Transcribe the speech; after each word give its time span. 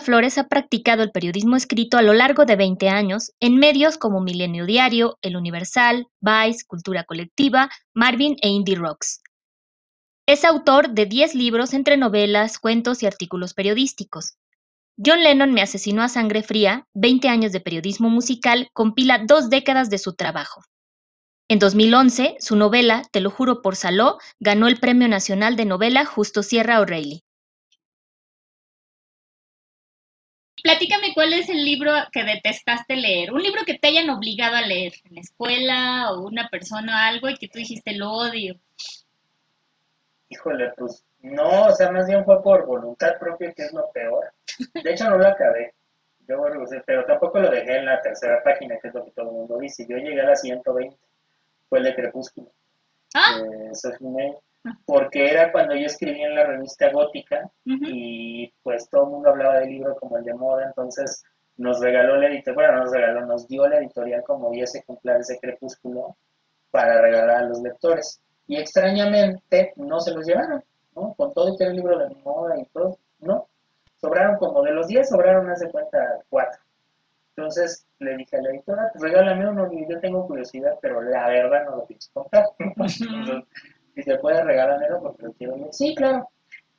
Flores 0.00 0.38
ha 0.38 0.48
practicado 0.48 1.02
el 1.02 1.10
periodismo 1.10 1.56
escrito 1.56 1.96
a 1.96 2.02
lo 2.02 2.12
largo 2.12 2.44
de 2.44 2.56
20 2.56 2.88
años 2.88 3.32
en 3.40 3.56
medios 3.56 3.96
como 3.98 4.20
Milenio 4.20 4.66
Diario, 4.66 5.18
El 5.22 5.36
Universal, 5.36 6.06
Vice, 6.20 6.64
Cultura 6.66 7.04
Colectiva, 7.04 7.70
Marvin 7.94 8.36
e 8.42 8.48
Indie 8.48 8.76
Rocks. 8.76 9.22
Es 10.26 10.44
autor 10.44 10.90
de 10.90 11.06
10 11.06 11.34
libros 11.34 11.72
entre 11.72 11.96
novelas, 11.96 12.58
cuentos 12.58 13.02
y 13.02 13.06
artículos 13.06 13.54
periodísticos. 13.54 14.36
John 15.04 15.22
Lennon 15.22 15.52
me 15.52 15.62
asesinó 15.62 16.02
a 16.02 16.08
sangre 16.08 16.42
fría, 16.42 16.86
20 16.94 17.28
años 17.28 17.52
de 17.52 17.60
periodismo 17.60 18.10
musical, 18.10 18.68
compila 18.74 19.24
dos 19.26 19.48
décadas 19.48 19.88
de 19.88 19.98
su 19.98 20.14
trabajo. 20.14 20.62
En 21.48 21.58
2011, 21.58 22.36
su 22.38 22.54
novela, 22.54 23.02
Te 23.10 23.20
lo 23.20 23.30
juro 23.30 23.62
por 23.62 23.76
Saló, 23.76 24.18
ganó 24.38 24.68
el 24.68 24.78
Premio 24.78 25.08
Nacional 25.08 25.56
de 25.56 25.64
Novela 25.64 26.04
Justo 26.04 26.42
Sierra 26.42 26.80
O'Reilly. 26.80 27.24
Platícame 30.62 31.14
cuál 31.14 31.32
es 31.32 31.48
el 31.48 31.64
libro 31.64 31.92
que 32.12 32.24
detestaste 32.24 32.96
leer, 32.96 33.32
un 33.32 33.42
libro 33.42 33.62
que 33.64 33.78
te 33.78 33.88
hayan 33.88 34.10
obligado 34.10 34.56
a 34.56 34.62
leer 34.62 34.92
en 35.04 35.16
la 35.16 35.20
escuela 35.20 36.12
o 36.12 36.26
una 36.26 36.48
persona 36.48 36.94
o 36.94 36.98
algo 36.98 37.28
y 37.28 37.36
que 37.36 37.48
tú 37.48 37.58
dijiste 37.58 37.94
lo 37.94 38.12
odio. 38.12 38.56
Híjole, 40.28 40.72
pues 40.76 41.04
no, 41.22 41.66
o 41.66 41.72
sea, 41.72 41.90
más 41.90 42.06
bien 42.06 42.24
fue 42.24 42.42
por 42.42 42.66
voluntad 42.66 43.18
propia, 43.18 43.52
que 43.52 43.62
es 43.62 43.72
lo 43.72 43.90
peor. 43.92 44.32
De 44.82 44.92
hecho, 44.92 45.08
no 45.10 45.18
lo 45.18 45.26
acabé. 45.26 45.74
Yo, 46.26 46.40
pero 46.86 47.04
tampoco 47.04 47.40
lo 47.40 47.50
dejé 47.50 47.78
en 47.78 47.86
la 47.86 48.00
tercera 48.00 48.42
página, 48.42 48.78
que 48.78 48.88
es 48.88 48.94
lo 48.94 49.04
que 49.04 49.10
todo 49.10 49.26
el 49.26 49.32
mundo 49.32 49.58
dice. 49.58 49.84
Yo 49.88 49.96
llegué 49.96 50.20
a 50.20 50.26
la 50.26 50.36
120, 50.36 50.96
fue 51.68 51.78
el 51.78 51.84
de 51.84 51.94
Crepúsculo. 51.94 52.52
Ah. 53.14 53.40
Eh, 53.40 53.70
porque 54.84 55.30
era 55.30 55.52
cuando 55.52 55.74
yo 55.74 55.86
escribía 55.86 56.26
en 56.26 56.34
la 56.34 56.44
revista 56.44 56.90
Gótica 56.90 57.50
y 57.64 58.52
pues 58.62 58.88
todo 58.90 59.04
el 59.04 59.10
mundo 59.10 59.30
hablaba 59.30 59.58
del 59.58 59.70
libro 59.70 59.96
como 59.96 60.18
el 60.18 60.24
de 60.24 60.34
moda, 60.34 60.66
entonces 60.66 61.22
nos 61.56 61.80
regaló 61.80 62.16
la 62.16 62.28
editorial, 62.28 62.54
bueno, 62.54 62.84
nos 62.84 62.92
regaló, 62.92 63.26
nos 63.26 63.48
dio 63.48 63.66
la 63.68 63.78
editorial 63.78 64.22
como 64.24 64.50
10 64.50 64.76
ejemplares 64.76 65.26
de 65.28 65.38
Crepúsculo 65.38 66.16
para 66.70 67.00
regalar 67.00 67.36
a 67.36 67.44
los 67.44 67.60
lectores. 67.60 68.20
Y 68.46 68.56
extrañamente 68.56 69.72
no 69.76 70.00
se 70.00 70.12
los 70.12 70.26
llevaron, 70.26 70.64
¿no? 70.96 71.14
Con 71.14 71.32
todo 71.32 71.56
que 71.56 71.64
era 71.64 71.70
el 71.70 71.76
libro 71.76 71.98
de 71.98 72.14
moda 72.16 72.58
y 72.58 72.64
todo, 72.66 72.98
no. 73.20 73.46
Sobraron 74.00 74.38
como 74.38 74.62
de 74.62 74.72
los 74.72 74.88
10, 74.88 75.08
sobraron, 75.08 75.50
hace 75.50 75.70
cuenta, 75.70 75.98
4. 76.30 76.60
Entonces 77.36 77.86
le 77.98 78.16
dije 78.16 78.36
a 78.36 78.42
la 78.42 78.50
editora, 78.50 78.90
pues 78.92 79.02
regálame 79.02 79.48
uno, 79.48 79.70
yo 79.88 80.00
tengo 80.00 80.26
curiosidad, 80.26 80.78
pero 80.80 81.00
la 81.02 81.28
verdad 81.28 81.64
no 81.66 81.76
lo 81.76 81.86
pienso 81.86 82.10
comprar. 82.12 82.46
si 82.88 83.06
se 84.02 84.18
puede 84.18 84.42
regalármelo 84.42 85.00
porque 85.02 85.24
lo 85.24 85.32
quiero 85.32 85.56
leer. 85.56 85.72
Sí, 85.72 85.94
claro. 85.94 86.28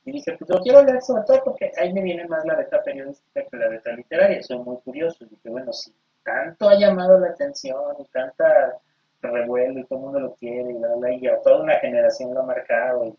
Y 0.03 0.13
dije, 0.13 0.35
pues 0.37 0.49
lo 0.49 0.59
quiero 0.59 0.83
leer 0.83 1.01
sobre 1.01 1.23
todo 1.23 1.43
porque 1.43 1.71
ahí 1.77 1.93
me 1.93 2.01
viene 2.01 2.27
más 2.27 2.43
la 2.45 2.55
beta 2.55 2.81
periodística 2.83 3.43
que 3.43 3.57
la 3.57 3.69
beta 3.69 3.91
literaria. 3.91 4.41
Soy 4.41 4.59
muy 4.59 4.77
curioso. 4.77 5.23
Y 5.23 5.27
dije, 5.27 5.49
bueno, 5.49 5.71
si 5.71 5.93
tanto 6.23 6.69
ha 6.69 6.77
llamado 6.77 7.19
la 7.19 7.27
atención 7.27 7.95
y 7.99 8.05
tanta 8.05 8.79
revuelo 9.21 9.79
y 9.79 9.85
todo 9.85 9.99
el 9.99 10.05
mundo 10.05 10.19
lo 10.19 10.35
quiere 10.35 10.71
y, 10.71 10.79
la, 10.79 11.13
y 11.13 11.27
a 11.27 11.39
toda 11.41 11.61
una 11.61 11.79
generación 11.79 12.33
lo 12.33 12.41
ha 12.41 12.45
marcado, 12.45 13.05
y, 13.05 13.15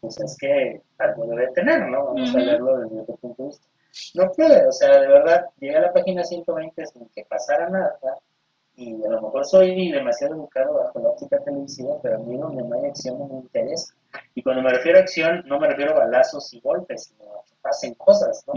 pues 0.00 0.20
es 0.20 0.36
que 0.38 0.82
algo 0.98 1.26
debe 1.26 1.48
tener, 1.52 1.88
¿no? 1.88 2.06
Vamos 2.06 2.34
a 2.34 2.38
leerlo 2.38 2.78
desde 2.78 3.00
otro 3.00 3.16
punto 3.16 3.42
de 3.42 3.48
vista. 3.48 3.66
No 4.14 4.30
puede, 4.32 4.66
o 4.66 4.72
sea, 4.72 5.00
de 5.00 5.08
verdad, 5.08 5.46
llegué 5.58 5.76
a 5.76 5.80
la 5.80 5.92
página 5.92 6.22
120 6.22 6.86
sin 6.86 7.08
que 7.10 7.24
pasara 7.24 7.70
nada, 7.70 7.96
y 8.76 9.02
a 9.04 9.08
lo 9.08 9.22
mejor 9.22 9.46
soy 9.46 9.90
demasiado 9.90 10.34
educado 10.34 10.74
bajo 10.74 10.98
la 11.00 11.08
óptica 11.08 11.38
televisiva, 11.38 11.96
pero 12.02 12.16
a 12.16 12.18
mí 12.18 12.36
donde 12.36 12.62
no 12.62 12.76
hay 12.76 12.90
acción 12.90 13.18
no 13.18 13.26
me 13.26 13.36
interesa. 13.36 13.94
Y 14.34 14.42
cuando 14.42 14.62
me 14.62 14.70
refiero 14.70 14.98
a 14.98 15.02
acción, 15.02 15.42
no 15.46 15.58
me 15.58 15.68
refiero 15.68 15.92
a 15.92 16.00
balazos 16.00 16.52
y 16.52 16.60
golpes, 16.60 17.04
sino 17.04 17.24
a 17.24 17.44
que 17.44 17.54
pasen 17.62 17.94
cosas, 17.94 18.44
¿no? 18.46 18.54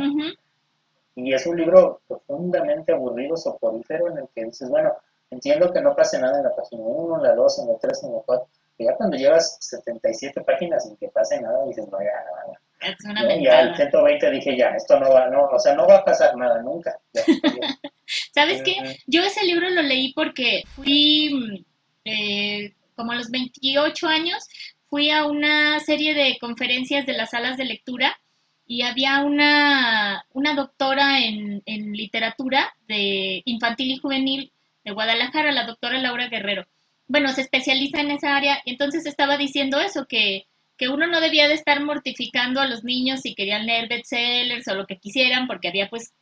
Y 1.15 1.33
es 1.33 1.45
un 1.45 1.57
libro 1.57 2.01
profundamente 2.07 2.93
aburrido, 2.93 3.37
soporífero, 3.37 4.09
en 4.09 4.19
el 4.19 4.27
que 4.35 4.45
dices, 4.45 4.69
bueno, 4.69 4.93
entiendo 5.31 5.71
que 5.71 5.81
no 5.81 5.95
pase 5.95 6.19
nada 6.19 6.37
en 6.37 6.43
la 6.43 6.55
página 6.55 6.83
1, 6.83 7.15
en 7.15 7.23
la 7.23 7.35
2, 7.35 7.59
en 7.59 7.67
la 7.69 7.77
3, 7.77 8.03
en 8.03 8.13
la 8.13 8.19
4, 8.25 8.47
pero 8.77 8.89
ya 8.89 8.95
cuando 8.97 9.17
llevas 9.17 9.57
77 9.61 10.41
páginas 10.41 10.83
sin 10.83 10.97
que 10.97 11.07
pase 11.09 11.39
nada, 11.41 11.65
dices, 11.65 11.87
no, 11.89 11.97
ya, 11.99 12.11
nada. 12.25 12.59
Es 12.81 13.05
una 13.05 13.35
Y 13.35 13.47
al 13.47 13.75
120 13.75 14.31
dije, 14.31 14.57
ya, 14.57 14.69
esto 14.69 14.99
no 14.99 15.11
va, 15.11 15.29
no, 15.29 15.45
o 15.47 15.59
sea, 15.59 15.75
no 15.75 15.87
va 15.87 15.97
a 15.97 16.05
pasar 16.05 16.35
nada 16.35 16.61
nunca. 16.61 16.97
¿Sabes 18.33 18.61
qué? 18.63 18.97
Yo 19.07 19.23
ese 19.23 19.45
libro 19.45 19.69
lo 19.69 19.81
leí 19.81 20.13
porque 20.13 20.63
fui, 20.75 21.65
eh, 22.05 22.73
como 22.95 23.11
a 23.11 23.15
los 23.15 23.29
28 23.29 24.07
años, 24.07 24.43
fui 24.89 25.09
a 25.09 25.25
una 25.25 25.79
serie 25.79 26.13
de 26.13 26.37
conferencias 26.39 27.05
de 27.05 27.13
las 27.13 27.31
salas 27.31 27.57
de 27.57 27.65
lectura 27.65 28.19
y 28.65 28.83
había 28.83 29.21
una, 29.21 30.25
una 30.31 30.53
doctora 30.53 31.23
en, 31.23 31.61
en 31.65 31.93
literatura 31.93 32.73
de 32.87 33.41
infantil 33.45 33.91
y 33.91 33.97
juvenil 33.97 34.51
de 34.83 34.91
Guadalajara, 34.91 35.51
la 35.51 35.65
doctora 35.65 35.99
Laura 35.99 36.27
Guerrero. 36.27 36.67
Bueno, 37.07 37.31
se 37.33 37.41
especializa 37.41 38.01
en 38.01 38.11
esa 38.11 38.35
área 38.35 38.61
y 38.65 38.71
entonces 38.71 39.05
estaba 39.05 39.37
diciendo 39.37 39.79
eso, 39.79 40.05
que 40.07 40.45
que 40.79 40.87
uno 40.87 41.05
no 41.07 41.19
debía 41.19 41.49
de 41.49 41.55
estar 41.55 41.83
mortificando 41.83 42.61
a 42.61 42.65
los 42.65 42.85
niños 42.85 43.19
si 43.19 43.35
querían 43.35 43.65
leer 43.65 43.89
bestsellers 43.89 44.65
o 44.69 44.75
lo 44.75 44.87
que 44.87 44.97
quisieran, 44.97 45.45
porque 45.45 45.67
había 45.67 45.89
pues 45.89 46.13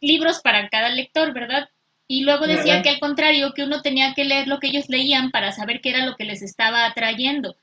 libros 0.00 0.40
para 0.40 0.68
cada 0.68 0.88
lector, 0.90 1.32
¿verdad? 1.32 1.68
Y 2.08 2.22
luego 2.24 2.46
decía 2.46 2.82
que 2.82 2.88
al 2.88 2.98
contrario, 2.98 3.52
que 3.54 3.62
uno 3.62 3.82
tenía 3.82 4.14
que 4.14 4.24
leer 4.24 4.48
lo 4.48 4.58
que 4.58 4.66
ellos 4.68 4.88
leían 4.88 5.30
para 5.30 5.52
saber 5.52 5.80
qué 5.80 5.90
era 5.90 6.04
lo 6.04 6.16
que 6.16 6.24
les 6.24 6.42
estaba 6.42 6.84
atrayendo. 6.86 7.56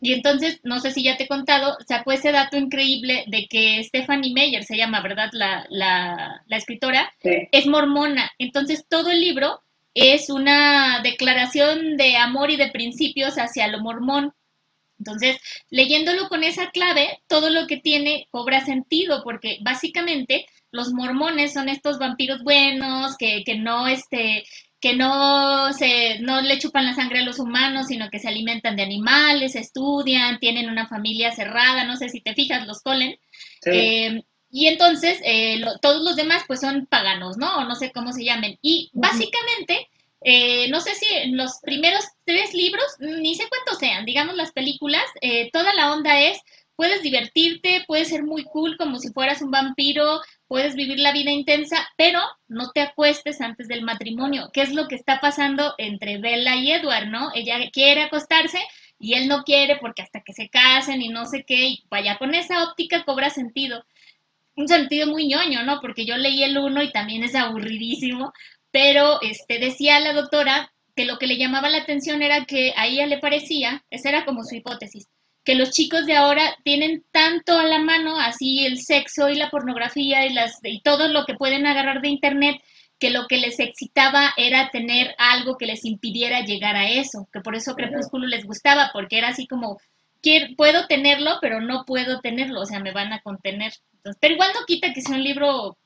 Y 0.00 0.14
entonces, 0.14 0.60
no 0.62 0.80
sé 0.80 0.92
si 0.92 1.02
ya 1.02 1.18
te 1.18 1.24
he 1.24 1.28
contado, 1.28 1.76
sacó 1.86 2.12
ese 2.12 2.32
dato 2.32 2.56
increíble 2.56 3.24
de 3.26 3.46
que 3.46 3.84
Stephanie 3.84 4.32
Meyer, 4.32 4.64
se 4.64 4.78
llama, 4.78 5.02
¿verdad? 5.02 5.28
La, 5.32 5.66
la, 5.68 6.42
la 6.46 6.56
escritora, 6.56 7.12
es 7.22 7.66
mormona. 7.66 8.30
Entonces, 8.38 8.86
todo 8.88 9.10
el 9.10 9.20
libro 9.20 9.60
es 9.92 10.30
una 10.30 11.00
declaración 11.02 11.98
de 11.98 12.16
amor 12.16 12.50
y 12.50 12.56
de 12.56 12.70
principios 12.70 13.34
hacia 13.34 13.68
lo 13.68 13.80
mormón. 13.80 14.32
Entonces, 14.98 15.38
leyéndolo 15.68 16.28
con 16.28 16.44
esa 16.44 16.70
clave, 16.70 17.20
todo 17.26 17.50
lo 17.50 17.66
que 17.66 17.76
tiene 17.76 18.28
cobra 18.30 18.64
sentido, 18.64 19.22
porque 19.22 19.58
básicamente 19.62 20.46
los 20.70 20.92
mormones 20.92 21.52
son 21.52 21.68
estos 21.68 21.98
vampiros 21.98 22.42
buenos 22.42 23.16
que, 23.16 23.42
que 23.44 23.56
no 23.56 23.86
este 23.86 24.44
que 24.80 24.96
no 24.96 25.72
se 25.74 26.20
no 26.20 26.40
le 26.40 26.58
chupan 26.58 26.86
la 26.86 26.94
sangre 26.94 27.18
a 27.18 27.24
los 27.24 27.38
humanos, 27.38 27.88
sino 27.88 28.08
que 28.08 28.18
se 28.18 28.28
alimentan 28.28 28.76
de 28.76 28.82
animales, 28.82 29.54
estudian, 29.54 30.38
tienen 30.38 30.70
una 30.70 30.88
familia 30.88 31.32
cerrada, 31.32 31.84
no 31.84 31.96
sé 31.96 32.08
si 32.08 32.20
te 32.20 32.34
fijas, 32.34 32.66
los 32.66 32.80
Colen. 32.80 33.18
Eh, 33.66 34.22
y 34.50 34.66
entonces 34.68 35.20
eh, 35.22 35.60
todos 35.82 36.02
los 36.02 36.16
demás 36.16 36.44
pues 36.46 36.60
son 36.60 36.86
paganos, 36.86 37.36
¿no? 37.36 37.56
O 37.56 37.64
no 37.64 37.74
sé 37.74 37.92
cómo 37.92 38.12
se 38.12 38.24
llamen. 38.24 38.58
Y 38.62 38.90
básicamente 38.94 39.88
eh, 40.22 40.68
no 40.68 40.80
sé 40.80 40.94
si 40.94 41.06
en 41.14 41.36
los 41.36 41.58
primeros 41.62 42.04
tres 42.24 42.52
libros, 42.52 42.84
ni 42.98 43.34
sé 43.34 43.44
cuántos 43.48 43.78
sean, 43.78 44.04
digamos 44.04 44.36
las 44.36 44.52
películas, 44.52 45.04
eh, 45.22 45.50
toda 45.50 45.72
la 45.74 45.92
onda 45.92 46.20
es, 46.20 46.38
puedes 46.76 47.02
divertirte, 47.02 47.84
puedes 47.86 48.08
ser 48.08 48.24
muy 48.24 48.44
cool 48.44 48.76
como 48.76 48.98
si 48.98 49.10
fueras 49.12 49.40
un 49.40 49.50
vampiro, 49.50 50.20
puedes 50.50 50.74
vivir 50.74 50.98
la 50.98 51.12
vida 51.12 51.30
intensa, 51.30 51.76
pero 51.96 52.18
no 52.48 52.72
te 52.72 52.80
acuestes 52.80 53.40
antes 53.40 53.68
del 53.68 53.82
matrimonio, 53.82 54.50
¿Qué 54.52 54.62
es 54.62 54.72
lo 54.72 54.88
que 54.88 54.96
está 54.96 55.20
pasando 55.20 55.74
entre 55.78 56.18
Bella 56.18 56.56
y 56.56 56.72
Edward, 56.72 57.06
¿no? 57.06 57.30
Ella 57.36 57.70
quiere 57.72 58.02
acostarse 58.02 58.58
y 58.98 59.14
él 59.14 59.28
no 59.28 59.44
quiere 59.44 59.76
porque 59.76 60.02
hasta 60.02 60.22
que 60.22 60.32
se 60.32 60.48
casen 60.48 61.02
y 61.02 61.08
no 61.08 61.24
sé 61.26 61.44
qué, 61.44 61.68
y 61.68 61.84
vaya, 61.88 62.18
con 62.18 62.34
esa 62.34 62.64
óptica 62.64 63.04
cobra 63.04 63.30
sentido 63.30 63.84
un 64.56 64.66
sentido 64.66 65.06
muy 65.06 65.28
ñoño, 65.28 65.62
¿no? 65.62 65.80
Porque 65.80 66.04
yo 66.04 66.16
leí 66.16 66.42
el 66.42 66.58
uno 66.58 66.82
y 66.82 66.90
también 66.90 67.22
es 67.22 67.36
aburridísimo, 67.36 68.32
pero 68.72 69.22
este, 69.22 69.60
decía 69.60 70.00
la 70.00 70.12
doctora 70.12 70.72
que 70.96 71.04
lo 71.04 71.16
que 71.18 71.28
le 71.28 71.38
llamaba 71.38 71.68
la 71.68 71.78
atención 71.78 72.22
era 72.22 72.44
que 72.44 72.74
a 72.76 72.88
ella 72.88 73.06
le 73.06 73.18
parecía, 73.18 73.84
esa 73.88 74.08
era 74.08 74.24
como 74.24 74.42
su 74.42 74.56
hipótesis, 74.56 75.06
que 75.44 75.54
los 75.54 75.70
chicos 75.70 76.06
de 76.06 76.14
ahora 76.14 76.56
tienen 76.64 77.04
tanto 77.10 77.58
a 77.58 77.64
la 77.64 77.78
mano, 77.78 78.18
así 78.18 78.66
el 78.66 78.78
sexo 78.78 79.30
y 79.30 79.36
la 79.36 79.50
pornografía 79.50 80.26
y, 80.26 80.32
las, 80.32 80.60
y 80.62 80.80
todo 80.82 81.08
lo 81.08 81.24
que 81.24 81.34
pueden 81.34 81.66
agarrar 81.66 82.02
de 82.02 82.08
internet, 82.08 82.56
que 82.98 83.10
lo 83.10 83.26
que 83.26 83.38
les 83.38 83.58
excitaba 83.58 84.32
era 84.36 84.70
tener 84.70 85.14
algo 85.16 85.56
que 85.56 85.66
les 85.66 85.84
impidiera 85.84 86.44
llegar 86.44 86.76
a 86.76 86.90
eso, 86.90 87.26
que 87.32 87.40
por 87.40 87.56
eso 87.56 87.74
Crepúsculo 87.74 88.26
les 88.26 88.44
gustaba, 88.44 88.90
porque 88.92 89.16
era 89.16 89.28
así 89.28 89.46
como, 89.46 89.78
quiero, 90.20 90.54
puedo 90.56 90.86
tenerlo, 90.86 91.38
pero 91.40 91.60
no 91.60 91.84
puedo 91.86 92.20
tenerlo, 92.20 92.60
o 92.60 92.66
sea, 92.66 92.78
me 92.80 92.92
van 92.92 93.12
a 93.12 93.20
contener. 93.20 93.72
Entonces, 93.94 94.18
pero 94.20 94.34
igual 94.34 94.50
no 94.54 94.66
quita 94.66 94.92
que 94.92 95.00
sea 95.00 95.16
un 95.16 95.24
libro 95.24 95.78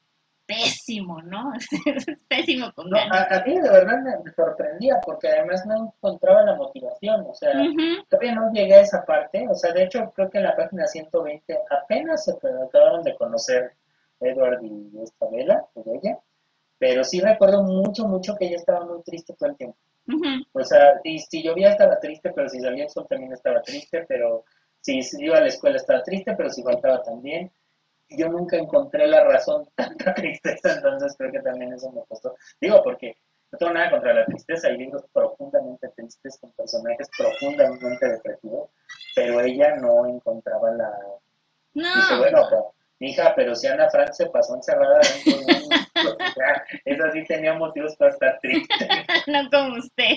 pésimo, 0.47 1.23
¿no? 1.23 1.53
pésimo 2.29 2.73
con 2.75 2.91
no, 2.91 2.99
a, 2.99 3.43
mí 3.47 3.55
de 3.59 3.71
verdad 3.71 3.99
me, 4.03 4.33
sorprendía 4.33 5.01
porque 5.05 5.29
además 5.29 5.65
no 5.67 5.93
encontraba 5.95 6.43
la 6.43 6.55
motivación, 6.55 7.25
o 7.27 7.35
sea, 7.35 7.53
todavía 8.09 8.35
no 8.35 8.53
llegué 8.53 8.75
a 8.75 8.81
esa 8.81 9.05
parte, 9.05 9.47
o 9.49 9.55
sea, 9.55 9.73
de 9.73 9.85
hecho 9.85 10.13
creo 10.15 10.31
que 10.31 10.39
en 10.39 10.45
la 10.45 10.57
página 10.57 10.87
120 10.87 11.59
apenas 11.71 12.25
se 12.25 12.33
acabaron 12.33 13.03
de 13.03 13.15
conocer 13.17 13.73
Edward 14.21 14.63
y 14.63 15.03
esta 15.03 15.27
vela, 15.31 15.65
de 15.75 15.95
ella, 15.95 16.19
pero 16.79 17.05
sí 17.05 17.21
recuerdo 17.21 17.63
mucho, 17.63 18.07
mucho 18.07 18.35
que 18.37 18.47
ella 18.47 18.57
estaba 18.57 18.85
muy 18.85 19.03
triste 19.03 19.35
todo 19.39 19.51
el 19.51 19.57
tiempo. 19.57 19.79
O 20.53 20.63
sea, 20.63 21.01
y 21.03 21.19
si 21.19 21.43
llovía 21.43 21.71
estaba 21.71 21.99
triste, 21.99 22.31
pero 22.35 22.49
si 22.49 22.61
salía 22.61 22.85
el 22.85 22.91
sol 22.91 23.07
también 23.09 23.33
estaba 23.33 23.63
triste, 23.63 24.05
pero 24.07 24.45
si 24.81 25.01
iba 25.19 25.39
a 25.39 25.41
la 25.41 25.49
escuela 25.49 25.77
estaba 25.77 26.03
triste, 26.03 26.35
pero 26.37 26.51
si 26.51 26.63
faltaba 26.63 27.03
también 27.03 27.51
yo 28.09 28.29
nunca 28.29 28.57
encontré 28.57 29.07
la 29.07 29.25
razón 29.25 29.69
tanta 29.75 30.15
tristeza, 30.15 30.75
entonces 30.75 31.15
creo 31.19 31.33
que 31.33 31.41
también 31.41 31.73
eso 31.73 31.91
me 31.93 32.03
costó. 32.09 32.35
Digo, 32.61 32.83
porque 32.83 33.17
no 33.53 33.59
tengo 33.59 33.73
nada 33.73 33.91
contra 33.91 34.15
la 34.15 34.27
tristeza, 34.27 34.69
hay 34.69 34.79
libros 34.79 35.05
profundamente 35.13 35.89
tristes 35.97 36.39
con 36.41 36.53
personajes 36.53 37.09
profundamente 37.17 38.09
depresivos, 38.09 38.71
pero 39.15 39.41
ella 39.41 39.77
no 39.77 40.07
encontraba 40.07 40.73
la... 40.73 40.91
No. 41.75 41.95
Dice, 41.97 42.19
bueno, 42.19 42.75
hija, 43.01 43.33
pero 43.35 43.55
si 43.55 43.67
Ana 43.67 43.89
Frank 43.91 44.13
se 44.13 44.27
pasó 44.27 44.55
encerrada 44.57 45.01
dentro 45.01 45.45
de 45.45 45.55
un... 45.55 45.85
esa 46.85 47.13
sí 47.13 47.25
tenía 47.25 47.55
motivos 47.55 47.97
para 47.97 48.11
estar 48.11 48.39
triste. 48.41 48.75
no 49.27 49.49
como 49.51 49.79
usted. 49.79 50.15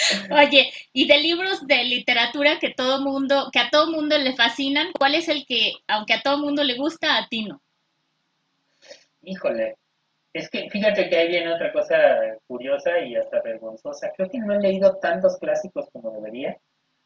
Oye, 0.30 0.72
y 0.92 1.06
de 1.06 1.18
libros 1.18 1.66
de 1.66 1.84
literatura 1.84 2.58
que 2.58 2.70
todo 2.70 3.00
mundo, 3.00 3.50
que 3.52 3.58
a 3.58 3.70
todo 3.70 3.90
mundo 3.90 4.16
le 4.18 4.34
fascinan, 4.34 4.92
¿cuál 4.98 5.14
es 5.14 5.28
el 5.28 5.46
que, 5.46 5.74
aunque 5.86 6.14
a 6.14 6.22
todo 6.22 6.38
mundo 6.38 6.62
le 6.64 6.76
gusta, 6.76 7.16
a 7.16 7.28
ti 7.28 7.44
no? 7.44 7.60
Híjole, 9.22 9.76
es 10.32 10.48
que 10.48 10.70
fíjate 10.70 11.08
que 11.08 11.16
ahí 11.16 11.28
viene 11.28 11.52
otra 11.52 11.72
cosa 11.72 11.96
curiosa 12.46 13.00
y 13.00 13.16
hasta 13.16 13.42
vergonzosa. 13.42 14.12
Creo 14.16 14.30
que 14.30 14.38
no 14.38 14.54
he 14.54 14.60
leído 14.60 14.96
tantos 14.96 15.36
clásicos 15.38 15.88
como 15.92 16.10
debería. 16.12 16.56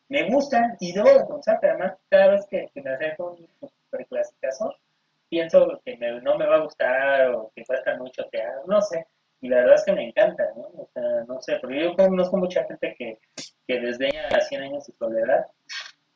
Me 0.09 0.29
gustan 0.31 0.77
y 0.81 0.93
debo 0.93 1.09
de 1.09 1.25
pensar 1.25 1.59
que 1.61 1.67
además 1.69 1.95
cada 2.11 2.29
vez 2.29 2.47
que, 2.49 2.69
me 2.75 2.91
acerco 2.91 3.33
un 3.33 3.49
super 3.61 4.07
clásicazo, 4.07 4.75
pienso 5.29 5.81
que 5.85 5.97
no 5.97 6.37
me 6.37 6.47
va 6.47 6.57
a 6.57 6.65
gustar 6.65 7.31
o 7.31 7.51
que 7.55 7.65
cuesta 7.65 7.97
mucho 7.97 8.25
teatro, 8.31 8.65
no 8.67 8.81
sé. 8.83 9.07
Y 9.45 9.49
la 9.49 9.57
verdad 9.57 9.75
es 9.75 9.85
que 9.85 9.93
me 9.93 10.09
encanta, 10.09 10.43
¿no? 10.57 10.63
O 10.63 10.89
sea, 10.95 11.03
no 11.29 11.39
sé, 11.43 11.59
porque 11.61 11.83
yo 11.83 11.95
conozco 11.95 12.39
mucha 12.39 12.65
gente 12.65 12.95
que, 12.97 13.19
que 13.69 13.79
desdeña 13.79 14.27
a 14.29 14.41
100 14.41 14.63
años 14.63 14.87
de 14.87 14.95
soledad 14.95 15.45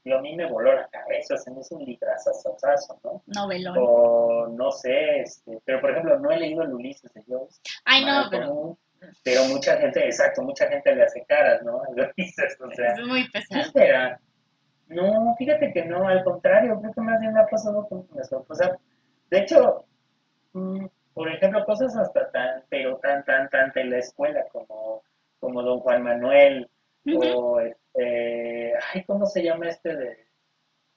y 0.03 0.13
a 0.13 0.19
mí 0.23 0.35
me 0.35 0.51
voló 0.51 0.73
la 0.73 0.89
cabeza, 0.89 1.37
se 1.37 1.51
me 1.51 1.61
hizo 1.61 1.77
un 1.77 1.85
litrazazazazo, 1.85 2.99
¿no? 3.05 3.23
Novelón. 3.27 3.77
O 3.79 4.47
no 4.49 4.73
sé, 4.73 5.21
este, 5.21 5.61
pero 5.67 5.79
por 5.83 5.91
ejemplo, 5.91 6.19
no 6.19 6.31
he 6.31 6.39
leído 6.39 6.63
el 6.63 6.73
Ulises 6.73 7.13
de 7.13 7.23
Joyce. 7.25 7.61
Ay, 7.85 8.07
no, 8.07 8.29
pero... 8.31 8.79
pero 9.23 9.45
mucha 9.45 9.77
gente, 9.77 10.07
exacto, 10.07 10.41
mucha 10.41 10.67
gente 10.67 10.95
le 10.95 11.03
hace 11.03 11.23
caras, 11.27 11.63
¿no? 11.63 11.83
Ulises, 12.17 12.59
o 12.63 12.71
sea. 12.71 12.93
Es 12.95 13.07
muy 13.07 13.29
pesado. 13.29 13.61
espera? 13.61 14.19
No, 14.87 15.35
fíjate 15.37 15.71
que 15.75 15.85
no, 15.85 16.09
al 16.09 16.25
contrario, 16.25 16.81
creo 16.81 16.95
que 16.95 17.01
más 17.03 17.21
bien 17.21 17.35
me 17.35 17.41
ha 17.41 17.47
pasado 17.47 17.87
con. 17.89 18.09
O 18.11 18.55
sea, 18.55 18.75
de 19.29 19.39
hecho, 19.39 19.85
ejemplo, 21.38 21.64
cosas 21.64 21.96
hasta 21.96 22.31
tan, 22.31 22.62
pero 22.69 22.99
tan, 22.99 23.25
tan, 23.25 23.49
tan 23.49 23.73
de 23.73 23.85
la 23.85 23.99
escuela 23.99 24.44
como, 24.52 25.02
como 25.40 25.62
Don 25.62 25.81
Juan 25.81 26.02
Manuel, 26.02 26.69
o 27.17 27.61
este, 27.61 28.75
ay, 28.93 29.05
¿cómo 29.05 29.26
se 29.26 29.43
llama 29.43 29.69
este 29.69 29.96
de? 29.96 30.26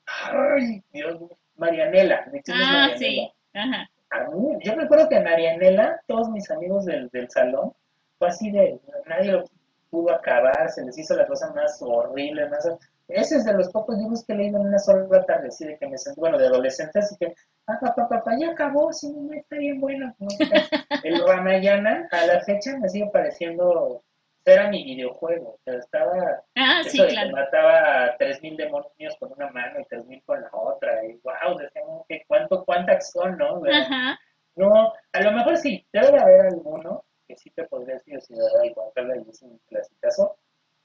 Ay, 0.05 0.83
Dios 0.91 1.17
Marianela. 1.55 2.25
ah, 2.53 2.89
sí. 2.97 3.31
Ajá. 3.53 3.89
A 4.09 4.29
mí, 4.29 4.57
yo 4.61 4.75
recuerdo 4.75 5.07
que 5.07 5.21
Marianela, 5.21 6.01
todos 6.05 6.29
mis 6.29 6.51
amigos 6.51 6.85
del, 6.85 7.07
del 7.09 7.29
salón, 7.29 7.73
fue 8.19 8.27
así 8.27 8.51
de, 8.51 8.77
nadie 9.07 9.31
lo 9.31 9.45
pudo 9.89 10.13
acabar, 10.13 10.69
se 10.69 10.83
les 10.83 10.97
hizo 10.97 11.15
la 11.15 11.27
cosa 11.27 11.51
más 11.53 11.81
horrible, 11.81 12.49
más... 12.49 12.67
Ese 13.13 13.37
es 13.37 13.45
de 13.45 13.53
los 13.53 13.69
pocos 13.69 13.97
libros 13.97 14.23
que 14.25 14.33
he 14.33 14.37
leído 14.37 14.59
en 14.59 14.67
una 14.67 14.79
sola 14.79 15.25
tarde, 15.25 15.49
así 15.49 15.65
de 15.65 15.77
que 15.77 15.87
me 15.87 15.97
sentí, 15.97 16.19
bueno, 16.19 16.37
de 16.37 16.47
adolescente, 16.47 16.99
así 16.99 17.15
que, 17.17 17.33
ah, 17.67 17.77
papá, 17.79 18.07
papá, 18.07 18.37
ya 18.39 18.51
acabó, 18.51 18.91
sí, 18.93 19.11
no 19.11 19.33
está 19.33 19.57
bien 19.57 19.79
bueno. 19.79 20.15
El 21.03 21.25
Ramayana, 21.25 22.07
a 22.11 22.25
la 22.25 22.41
fecha, 22.41 22.77
me 22.77 22.89
sigue 22.89 23.09
pareciendo 23.11 24.03
era 24.45 24.69
mi 24.69 24.83
videojuego. 24.83 25.49
O 25.51 25.59
sea, 25.63 25.75
estaba. 25.75 26.43
Ah, 26.55 26.81
sí, 26.83 26.97
claro. 26.97 27.29
Que 27.29 27.33
mataba 27.33 28.05
a 28.05 28.17
3.000 28.17 28.57
demonios 28.57 29.15
con 29.19 29.31
una 29.33 29.49
mano 29.51 29.79
y 29.79 29.83
3.000 29.83 30.23
con 30.25 30.41
la 30.41 30.49
otra. 30.51 31.05
Y 31.05 31.13
wow, 31.23 31.57
decíamos 31.57 32.05
que 32.07 32.23
cuánto, 32.27 32.63
cuánta 32.65 32.93
acción, 32.93 33.37
¿no? 33.37 33.61
Ajá. 33.71 34.19
No, 34.55 34.93
a 35.13 35.21
lo 35.21 35.31
mejor 35.31 35.57
sí, 35.57 35.85
debe 35.93 36.11
de 36.11 36.19
haber 36.19 36.41
alguno 36.41 37.05
que 37.27 37.37
sí 37.37 37.49
te 37.51 37.63
podría 37.65 37.95
decir, 37.95 38.19
si 38.21 38.35
da 38.35 38.65
igual, 38.65 38.91
y 39.25 39.29
es 39.29 39.41
un 39.41 39.57
clasicazo. 39.67 40.37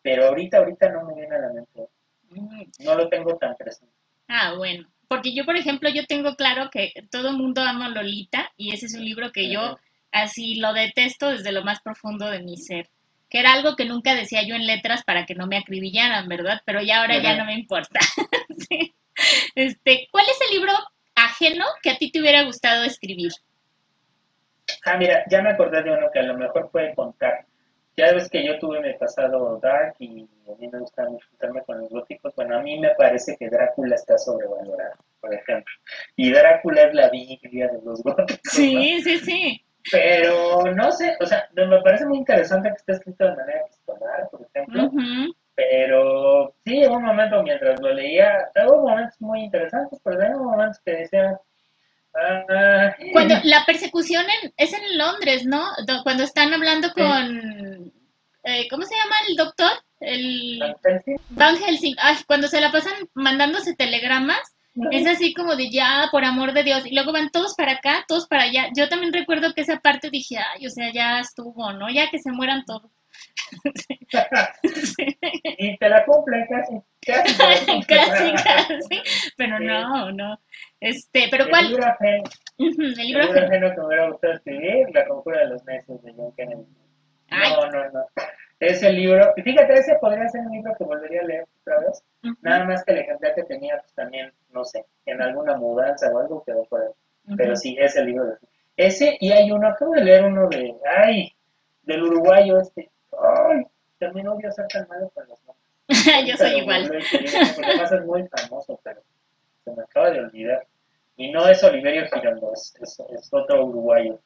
Pero 0.03 0.27
ahorita, 0.27 0.59
ahorita 0.59 0.89
no 0.91 1.05
me 1.05 1.15
viene 1.15 1.35
a 1.35 1.41
la 1.41 1.53
mente. 1.53 1.89
No 2.87 2.95
lo 2.95 3.09
tengo 3.09 3.37
tan 3.37 3.55
presente. 3.57 3.95
Ah, 4.29 4.55
bueno. 4.57 4.89
Porque 5.09 5.35
yo, 5.35 5.45
por 5.45 5.57
ejemplo, 5.57 5.89
yo 5.89 6.05
tengo 6.07 6.35
claro 6.35 6.71
que 6.71 6.93
todo 7.11 7.29
el 7.31 7.37
mundo 7.37 7.61
ama 7.61 7.89
Lolita 7.89 8.51
y 8.57 8.73
ese 8.73 8.87
es 8.87 8.95
un 8.95 9.05
libro 9.05 9.31
que 9.31 9.51
yo 9.53 9.79
así 10.11 10.57
lo 10.57 10.73
detesto 10.73 11.31
desde 11.31 11.53
lo 11.53 11.63
más 11.63 11.81
profundo 11.81 12.29
de 12.31 12.43
mi 12.43 12.57
ser 12.57 12.89
que 13.29 13.41
era 13.41 13.53
algo 13.53 13.77
que 13.77 13.85
nunca 13.85 14.15
decía 14.15 14.43
yo 14.43 14.55
en 14.55 14.67
letras 14.67 15.03
para 15.05 15.27
que 15.27 15.35
no 15.35 15.47
me 15.47 15.59
acribillaran, 15.59 16.29
¿verdad? 16.29 16.61
Pero 16.65 16.81
ya 16.81 17.01
ahora 17.01 17.19
ya 17.19 17.37
no 17.37 17.45
me 17.45 17.55
importa. 17.55 17.99
este, 19.55 20.09
¿Cuál 20.11 20.27
es 20.29 20.39
el 20.49 20.57
libro 20.57 20.73
ajeno 21.15 21.65
que 21.83 21.91
a 21.91 21.97
ti 21.97 22.11
te 22.11 22.21
hubiera 22.21 22.45
gustado 22.45 22.85
escribir? 22.85 23.33
Ah, 24.85 24.97
mira, 24.97 25.25
ya 25.29 25.43
me 25.43 25.51
acordé 25.51 25.83
de 25.83 25.91
uno 25.91 26.09
que 26.13 26.21
a 26.21 26.25
lo 26.25 26.37
mejor 26.37 26.71
puede 26.71 26.95
contar. 26.95 27.47
Ya 27.97 28.13
ves 28.13 28.29
que 28.29 28.47
yo 28.47 28.59
tuve 28.59 28.81
mi 28.81 28.93
pasado 28.95 29.59
dark 29.59 29.95
y 29.99 30.29
a 30.49 30.57
mí 30.59 30.69
me 30.69 30.79
gusta 30.79 31.09
mucho 31.09 31.27
juntarme 31.31 31.63
con 31.65 31.81
los 31.81 31.91
góticos. 31.91 32.35
Bueno, 32.35 32.57
a 32.57 32.63
mí 32.63 32.79
me 32.79 32.91
parece 32.95 33.37
que 33.37 33.49
Drácula 33.49 33.95
está 33.95 34.17
sobrevalorado, 34.19 34.95
por 35.21 35.35
ejemplo. 35.35 35.75
Y 36.17 36.33
Drácula 36.33 36.83
es 36.83 36.95
la 36.95 37.11
Biblia 37.11 37.69
de 37.69 37.81
los 37.83 38.03
góticos. 38.03 38.41
Sí, 38.45 39.01
sí, 39.03 39.19
sí. 39.19 39.63
Pero 39.91 40.63
no 40.75 40.91
sé, 40.91 41.17
o 41.21 41.27
sea, 41.27 41.49
me 41.55 41.81
parece 41.83 42.07
muy 42.07 42.19
interesante 42.19 42.69
que 42.71 42.77
esté 42.77 42.93
escrito 42.93 43.25
de 43.25 43.37
manera 43.37 43.61
epistolar, 43.61 44.29
por 44.31 44.43
ejemplo. 44.43 44.91
Pero 45.55 46.55
sí, 46.65 46.85
hubo 46.87 46.97
un 46.97 47.05
momento 47.05 47.43
mientras 47.43 47.81
lo 47.81 47.93
leía, 47.93 48.51
hubo 48.67 48.89
momentos 48.89 49.21
muy 49.21 49.45
interesantes, 49.45 49.99
pero 50.05 50.19
hubo 50.37 50.51
momentos 50.51 50.81
que 50.85 50.93
decía. 50.93 51.41
Ah, 52.15 52.95
Cuando 53.13 53.35
la 53.45 53.65
persecución 53.67 54.25
es 54.57 54.73
en 54.73 54.99
Londres, 54.99 55.45
¿no? 55.47 55.63
Cuando 56.03 56.25
están 56.25 56.53
hablando 56.53 56.93
con. 56.93 57.93
Eh, 58.45 58.69
¿Cómo 58.71 58.85
se 58.85 58.95
llama 58.95 59.17
el 59.29 59.37
doctor? 59.37 59.73
El. 60.07 60.61
Van 61.31 61.57
Helsing. 61.57 61.97
Ay, 61.99 62.17
cuando 62.27 62.49
se 62.49 62.61
la 62.61 62.73
pasan 62.73 62.95
mandándose 63.15 63.75
telegramas 63.75 64.57
es 64.91 65.07
así 65.07 65.33
como 65.33 65.57
de 65.57 65.71
ya, 65.71 66.09
por 66.11 66.25
amor 66.25 66.53
de 66.53 66.63
Dios. 66.63 66.87
Y 66.87 66.95
luego 66.95 67.13
van 67.13 67.31
todos 67.31 67.55
para 67.55 67.73
acá, 67.73 68.05
todos 68.07 68.27
para 68.27 68.43
allá. 68.43 68.69
Yo 68.77 68.89
también 68.89 69.13
recuerdo 69.13 69.55
que 69.55 69.63
esa 69.63 69.81
parte 69.81 70.11
dije, 70.11 70.37
ay, 70.37 70.67
o 70.67 70.71
sea, 70.71 70.93
ya 70.93 71.21
estuvo, 71.21 71.73
¿no? 71.73 71.89
Ya 71.91 72.11
que 72.11 72.19
se 72.19 72.31
mueran 72.31 72.65
todos. 72.67 72.91
y 75.59 75.79
te 75.79 75.89
la 75.89 76.05
cumplen 76.05 76.47
casi. 76.47 76.75
Casi, 77.07 77.83
casi, 77.89 78.33
casi. 78.35 79.03
Pero 79.37 79.59
no, 79.61 80.13
no. 80.13 80.39
Este, 80.81 81.29
pero 81.31 81.49
¿cuál? 81.49 81.65
El 81.67 81.71
libro 81.71 81.87
ajeno, 81.87 82.25
el 82.59 83.07
libro 83.07 83.23
ajeno 83.23 83.71
que 83.71 83.81
me 83.81 83.87
hubiera 83.87 84.11
gustado 84.11 84.35
escribir, 84.35 84.89
La 84.93 85.07
conjura 85.07 85.41
de 85.41 85.47
los 85.49 85.65
meses 85.65 86.03
de 86.03 86.13
John 86.15 86.35
Kennedy. 86.37 86.67
No, 87.31 87.71
no, 87.71 87.91
no. 87.91 88.05
Ese 88.59 88.91
libro, 88.91 89.35
fíjate, 89.35 89.75
ese 89.75 89.97
podría 90.01 90.29
ser 90.29 90.41
un 90.41 90.53
libro 90.53 90.75
que 90.79 90.85
volvería 90.85 91.21
a 91.21 91.25
leer 91.25 91.47
otra 91.61 91.79
vez. 91.81 92.03
Nada 92.41 92.65
más 92.65 92.85
que 92.85 92.93
el 92.93 92.99
ejemplar 92.99 93.35
que 93.35 93.45
tenía, 93.45 93.79
pues 93.79 93.93
también, 93.93 94.33
no 94.51 94.65
sé, 94.65 94.85
en 95.05 95.21
alguna 95.21 95.57
mudanza 95.57 96.11
o 96.11 96.19
algo 96.19 96.43
quedó 96.45 96.65
por 96.65 96.81
ahí. 96.81 97.37
Pero 97.37 97.55
sí, 97.55 97.77
ese 97.79 98.05
libro. 98.05 98.39
Ese, 98.77 99.17
y 99.21 99.31
hay 99.31 99.51
uno, 99.51 99.69
acabo 99.69 99.93
de 99.93 100.05
leer 100.05 100.25
uno 100.25 100.49
de, 100.49 100.75
ay, 100.97 101.33
del 101.83 102.03
uruguayo 102.03 102.61
este. 102.61 102.91
Ay, 103.19 103.67
también 103.99 104.29
odio 104.29 104.51
ser 104.53 104.67
tan 104.69 104.87
malo 104.89 105.11
con 105.11 105.27
los 105.29 105.39
nombres. 105.45 105.67
Yo 106.27 106.37
soy 106.37 106.61
igual. 106.61 106.89
Porque 106.89 107.67
además 107.67 107.93
es 107.93 108.05
muy 108.05 108.29
famoso, 108.29 108.81
pero 108.83 109.03
se 109.65 109.73
me 109.73 109.83
acaba 109.83 110.11
de 110.11 110.21
olvidar. 110.21 110.67
Y 111.17 111.31
no 111.31 111.49
es 111.49 111.63
Oliverio 111.65 112.07
Girondo, 112.13 112.53
es, 112.53 112.75
es, 112.81 113.33
otro 113.33 113.65
uruguayo. 113.65 114.19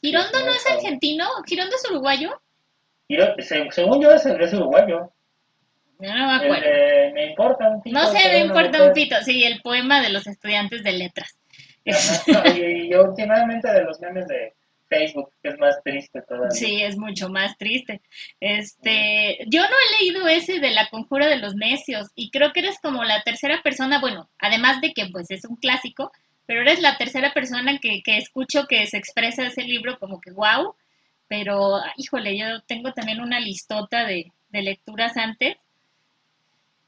¿Girondo 0.00 0.40
no 0.40 0.52
es 0.52 0.66
argentino? 0.66 1.26
¿Girondo 1.46 1.74
es 1.74 1.90
uruguayo? 1.90 2.40
Según 3.40 4.02
yo, 4.02 4.12
es, 4.12 4.26
es 4.26 4.54
uruguayo. 4.54 5.12
No, 5.98 6.14
me 6.14 6.34
acuerdo. 6.34 6.70
me 7.12 7.26
importa 7.26 7.68
un 7.68 7.82
pito. 7.82 7.98
No 7.98 8.06
sé, 8.06 8.18
me 8.30 8.38
importa 8.40 8.82
un 8.82 8.92
pito. 8.92 9.16
Sí, 9.22 9.44
el 9.44 9.60
poema 9.60 10.00
de 10.00 10.10
los 10.10 10.26
estudiantes 10.26 10.82
de 10.82 10.92
letras. 10.92 11.36
y, 11.84 12.94
últimamente 12.94 13.70
de 13.70 13.84
los 13.84 14.00
memes 14.00 14.26
de 14.26 14.54
Facebook, 14.88 15.32
que 15.42 15.50
es 15.50 15.58
más 15.58 15.82
triste 15.82 16.22
todavía. 16.22 16.50
Sí, 16.50 16.82
es 16.82 16.96
mucho 16.96 17.28
más 17.28 17.56
triste. 17.58 18.00
Este, 18.40 19.38
yo 19.46 19.62
no 19.62 19.68
he 19.68 20.02
leído 20.02 20.26
ese 20.26 20.58
de 20.58 20.70
la 20.70 20.88
conjura 20.88 21.28
de 21.28 21.36
los 21.36 21.54
necios 21.54 22.08
y 22.14 22.30
creo 22.30 22.52
que 22.52 22.60
eres 22.60 22.78
como 22.80 23.04
la 23.04 23.22
tercera 23.22 23.62
persona, 23.62 24.00
bueno, 24.00 24.28
además 24.38 24.80
de 24.80 24.92
que 24.92 25.06
pues 25.06 25.30
es 25.30 25.44
un 25.44 25.56
clásico, 25.56 26.10
pero 26.46 26.62
eres 26.62 26.80
la 26.80 26.98
tercera 26.98 27.32
persona 27.32 27.78
que, 27.78 28.02
que 28.02 28.16
escucho 28.16 28.66
que 28.66 28.86
se 28.86 28.96
expresa 28.96 29.46
ese 29.46 29.62
libro 29.62 29.98
como 29.98 30.20
que 30.20 30.32
wow, 30.32 30.74
pero 31.30 31.80
híjole, 31.96 32.36
yo 32.36 32.60
tengo 32.62 32.92
también 32.92 33.20
una 33.20 33.38
listota 33.38 34.04
de, 34.04 34.32
de 34.48 34.62
lecturas 34.62 35.16
antes 35.16 35.56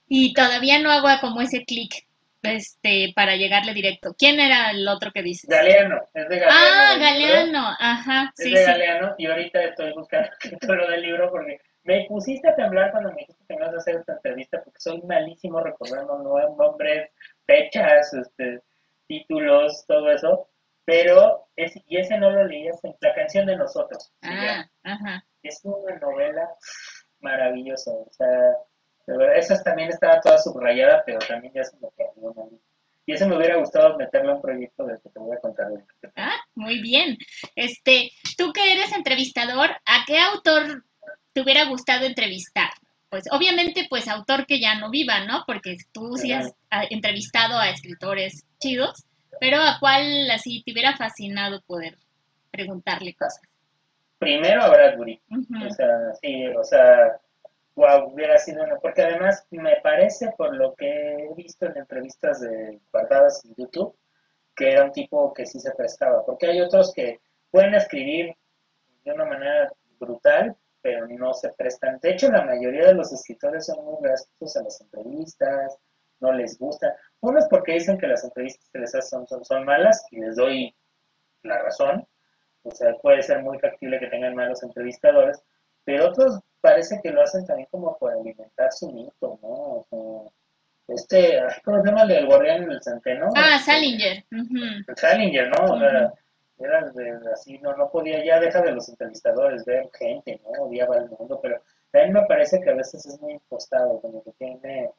y 0.08 0.34
todavía 0.34 0.80
no 0.80 0.90
hago 0.90 1.08
como 1.20 1.40
ese 1.40 1.64
clic 1.64 2.08
este, 2.42 3.12
para 3.14 3.36
llegarle 3.36 3.72
directo. 3.72 4.16
¿Quién 4.18 4.40
era 4.40 4.72
el 4.72 4.88
otro 4.88 5.12
que 5.12 5.22
dices? 5.22 5.48
Galeano, 5.48 6.02
es 6.12 6.28
de 6.28 6.38
Galeano. 6.40 6.50
Ah, 6.50 6.96
Galeano, 6.98 7.76
ajá. 7.78 8.32
Es 8.36 8.52
de 8.52 8.64
Galeano 8.64 9.14
y 9.16 9.26
ahorita 9.26 9.62
estoy 9.62 9.92
buscando 9.92 10.28
el 10.42 10.50
título 10.50 10.90
del 10.90 11.02
libro 11.02 11.30
porque 11.30 11.60
me 11.84 12.04
pusiste 12.08 12.48
a 12.48 12.56
temblar 12.56 12.90
cuando 12.90 13.10
me 13.10 13.20
dijiste 13.20 13.44
que 13.46 13.54
me 13.54 13.62
ibas 13.62 13.74
a 13.74 13.78
hacer 13.78 13.94
esta 13.94 14.14
entrevista 14.14 14.60
porque 14.64 14.80
soy 14.80 15.00
malísimo 15.02 15.60
recordando 15.60 16.18
nombres, 16.18 17.10
fechas, 17.46 18.12
este, 18.12 18.60
títulos, 19.06 19.84
todo 19.86 20.10
eso. 20.10 20.48
Pero, 20.84 21.48
es, 21.56 21.72
y 21.86 21.96
ese 21.96 22.18
no 22.18 22.30
lo 22.30 22.44
leí, 22.44 22.66
es 22.66 22.80
La 23.00 23.14
canción 23.14 23.46
de 23.46 23.56
nosotros. 23.56 24.12
Ah, 24.22 24.66
ajá. 24.82 25.24
Es 25.42 25.60
una 25.64 25.96
novela 25.96 26.48
maravillosa. 27.20 27.92
O 27.92 28.10
sea, 28.10 28.28
de 29.06 29.16
verdad, 29.16 29.36
esa 29.36 29.62
también 29.62 29.88
estaba 29.88 30.20
toda 30.20 30.38
subrayada, 30.38 31.02
pero 31.06 31.18
también 31.20 31.52
ya 31.54 31.64
se 31.64 31.76
me 31.78 31.88
quedó 31.96 32.50
Y 33.06 33.12
eso 33.12 33.28
me 33.28 33.36
hubiera 33.36 33.56
gustado 33.56 33.96
meterle 33.96 34.32
a 34.32 34.34
un 34.34 34.42
proyecto 34.42 34.84
del 34.84 35.00
que 35.00 35.10
te 35.10 35.18
voy 35.18 35.36
a 35.36 35.40
contar. 35.40 35.68
Ah, 36.16 36.36
muy 36.54 36.80
bien. 36.80 37.16
Este, 37.56 38.10
tú 38.36 38.52
que 38.52 38.72
eres 38.72 38.92
entrevistador, 38.92 39.70
¿a 39.70 40.04
qué 40.06 40.18
autor 40.18 40.84
te 41.32 41.40
hubiera 41.40 41.64
gustado 41.64 42.06
entrevistar? 42.06 42.70
Pues 43.08 43.24
obviamente, 43.30 43.86
pues 43.90 44.08
autor 44.08 44.46
que 44.46 44.58
ya 44.60 44.78
no 44.78 44.90
viva, 44.90 45.26
¿no? 45.26 45.44
Porque 45.46 45.76
tú 45.92 46.16
sí 46.16 46.32
has 46.32 46.54
entrevistado 46.88 47.58
a 47.58 47.68
escritores 47.68 48.46
chidos, 48.58 49.04
pero 49.42 49.56
¿a 49.56 49.76
cuál 49.80 50.30
así 50.30 50.62
te 50.64 50.70
hubiera 50.70 50.96
fascinado 50.96 51.62
poder 51.62 51.98
preguntarle 52.52 53.12
cosas? 53.14 53.42
Primero 54.20 54.62
a 54.62 54.68
Bradbury. 54.68 55.20
O 55.66 55.74
sea, 55.74 56.14
sí, 56.20 56.46
o 56.46 56.62
sea, 56.62 57.20
wow, 57.74 58.12
hubiera 58.12 58.38
sido 58.38 58.62
una, 58.62 58.76
porque 58.76 59.02
además 59.02 59.44
me 59.50 59.80
parece, 59.82 60.32
por 60.38 60.54
lo 60.54 60.76
que 60.76 60.86
he 60.86 61.34
visto 61.34 61.66
en 61.66 61.76
entrevistas 61.76 62.40
de 62.40 62.78
guardadas 62.92 63.44
en 63.44 63.56
YouTube, 63.56 63.96
que 64.54 64.70
era 64.70 64.84
un 64.84 64.92
tipo 64.92 65.34
que 65.34 65.44
sí 65.44 65.58
se 65.58 65.72
prestaba, 65.72 66.24
porque 66.24 66.46
hay 66.46 66.60
otros 66.60 66.92
que 66.94 67.18
pueden 67.50 67.74
escribir 67.74 68.36
de 69.04 69.12
una 69.12 69.24
manera 69.24 69.72
brutal, 69.98 70.56
pero 70.82 71.08
no 71.08 71.34
se 71.34 71.52
prestan. 71.54 71.98
De 72.00 72.12
hecho, 72.12 72.30
la 72.30 72.44
mayoría 72.44 72.86
de 72.86 72.94
los 72.94 73.12
escritores 73.12 73.66
son 73.66 73.84
muy 73.84 73.96
graciosos 74.02 74.54
en 74.54 74.62
las 74.62 74.80
entrevistas, 74.82 75.78
no 76.20 76.32
les 76.32 76.56
gusta. 76.56 76.94
Unos 77.22 77.46
porque 77.48 77.74
dicen 77.74 77.98
que 77.98 78.06
las 78.06 78.24
entrevistas 78.24 78.68
que 78.70 78.78
les 78.80 78.94
hacen 78.94 79.26
son, 79.26 79.44
son, 79.44 79.64
malas, 79.64 80.04
y 80.10 80.20
les 80.20 80.36
doy 80.36 80.74
la 81.42 81.58
razón. 81.62 82.06
O 82.62 82.70
sea, 82.70 82.94
puede 83.02 83.22
ser 83.22 83.42
muy 83.42 83.58
factible 83.58 83.98
que 83.98 84.08
tengan 84.08 84.34
malos 84.34 84.62
entrevistadores, 84.62 85.42
pero 85.84 86.08
otros 86.08 86.40
parece 86.60 87.00
que 87.02 87.10
lo 87.10 87.22
hacen 87.22 87.44
también 87.46 87.68
como 87.70 87.96
por 87.98 88.12
alimentar 88.12 88.72
su 88.72 88.90
mito, 88.90 89.38
¿no? 89.42 89.48
O 89.48 89.86
sea, 89.90 90.94
este, 90.94 91.40
¿cómo 91.64 91.80
se 91.80 91.88
llama 91.88 92.02
el 92.02 92.08
del 92.08 92.26
guardián 92.26 92.64
en 92.64 92.72
el 92.72 92.82
centeno? 92.82 93.30
Ah, 93.34 93.58
Salinger. 93.58 94.24
Salinger, 94.96 95.48
¿no? 95.48 95.74
O 95.74 95.78
sea, 95.78 96.12
era 96.58 96.90
de, 96.90 97.18
así, 97.32 97.58
no, 97.58 97.76
no 97.76 97.90
podía 97.90 98.24
ya 98.24 98.38
dejar 98.38 98.64
de 98.64 98.72
los 98.72 98.88
entrevistadores 98.88 99.64
ver 99.64 99.88
gente, 99.94 100.40
¿no? 100.44 100.64
Odiaba 100.64 100.98
el 100.98 101.10
mundo, 101.10 101.40
pero 101.42 101.60
mí 102.00 102.10
me 102.10 102.26
parece 102.26 102.60
que 102.60 102.70
a 102.70 102.74
veces 102.74 103.04
es 103.06 103.20
muy 103.20 103.34
impostado, 103.34 104.00
como 104.00 104.22
que 104.22 104.32
tiene, 104.32 104.90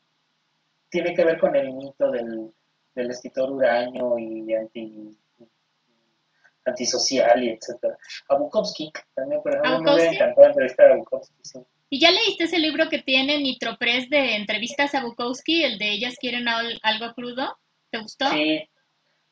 tiene 0.93 1.15
que 1.15 1.25
ver 1.25 1.39
con 1.39 1.55
el 1.55 1.73
mito 1.73 2.11
del, 2.11 2.53
del 2.93 3.09
escritor 3.09 3.51
huraño 3.51 4.19
y 4.19 4.53
anti 4.53 5.09
antisocial 6.65 7.43
y 7.43 7.49
etcétera. 7.49 7.97
A 8.29 8.35
Bukowski 8.35 8.91
también, 9.15 9.41
por 9.41 9.53
ejemplo, 9.53 9.81
me 9.81 9.95
hubiera 9.95 10.11
encantado 10.13 10.47
entrevistar 10.47 10.91
a 10.91 10.95
Bukowski. 10.97 11.35
Sí. 11.41 11.59
¿Y 11.89 11.99
ya 11.99 12.11
leíste 12.11 12.45
ese 12.45 12.59
libro 12.59 12.89
que 12.89 12.99
tiene 12.99 13.39
Nitropress 13.39 14.09
de 14.09 14.35
entrevistas 14.35 14.93
a 14.93 15.03
Bukowski, 15.03 15.63
el 15.63 15.77
de 15.79 15.89
Ellas 15.89 16.15
quieren 16.19 16.47
algo 16.47 17.13
crudo? 17.15 17.57
¿Te 17.89 17.99
gustó? 17.99 18.29
Sí, 18.29 18.63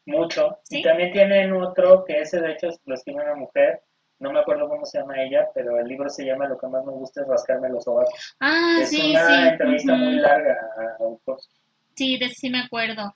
mucho. 0.05 0.57
Y 0.69 0.81
también 0.81 1.13
tienen 1.13 1.53
otro 1.53 2.03
que 2.05 2.21
ese 2.21 2.41
de 2.41 2.53
hecho 2.53 2.69
lo 2.85 2.95
escribe 2.95 3.23
una 3.23 3.35
mujer, 3.35 3.81
no 4.21 4.31
me 4.31 4.39
acuerdo 4.39 4.69
cómo 4.69 4.85
se 4.85 4.99
llama 4.99 5.21
ella, 5.21 5.49
pero 5.53 5.79
el 5.79 5.87
libro 5.87 6.07
se 6.07 6.23
llama 6.23 6.47
Lo 6.47 6.57
que 6.57 6.67
más 6.67 6.85
me 6.85 6.91
gusta 6.91 7.21
es 7.21 7.27
rascarme 7.27 7.69
los 7.69 7.87
ojos. 7.87 8.07
Ah, 8.39 8.77
es 8.79 8.89
sí, 8.89 9.11
una 9.11 9.49
entrevista 9.49 9.95
muy 9.95 10.15
larga 10.15 10.57
a 10.77 11.03
Bukowski. 11.03 11.55
Sí, 11.95 12.17
de 12.17 12.29
sí 12.29 12.49
me 12.49 12.61
acuerdo. 12.61 13.13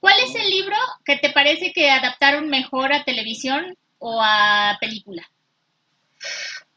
¿Cuál 0.00 0.16
es 0.20 0.34
el 0.34 0.50
libro 0.50 0.76
que 1.04 1.16
te 1.16 1.30
parece 1.30 1.72
que 1.72 1.90
adaptaron 1.90 2.48
mejor 2.48 2.92
a 2.92 3.04
televisión 3.04 3.76
o 3.98 4.20
a 4.20 4.76
película? 4.80 5.22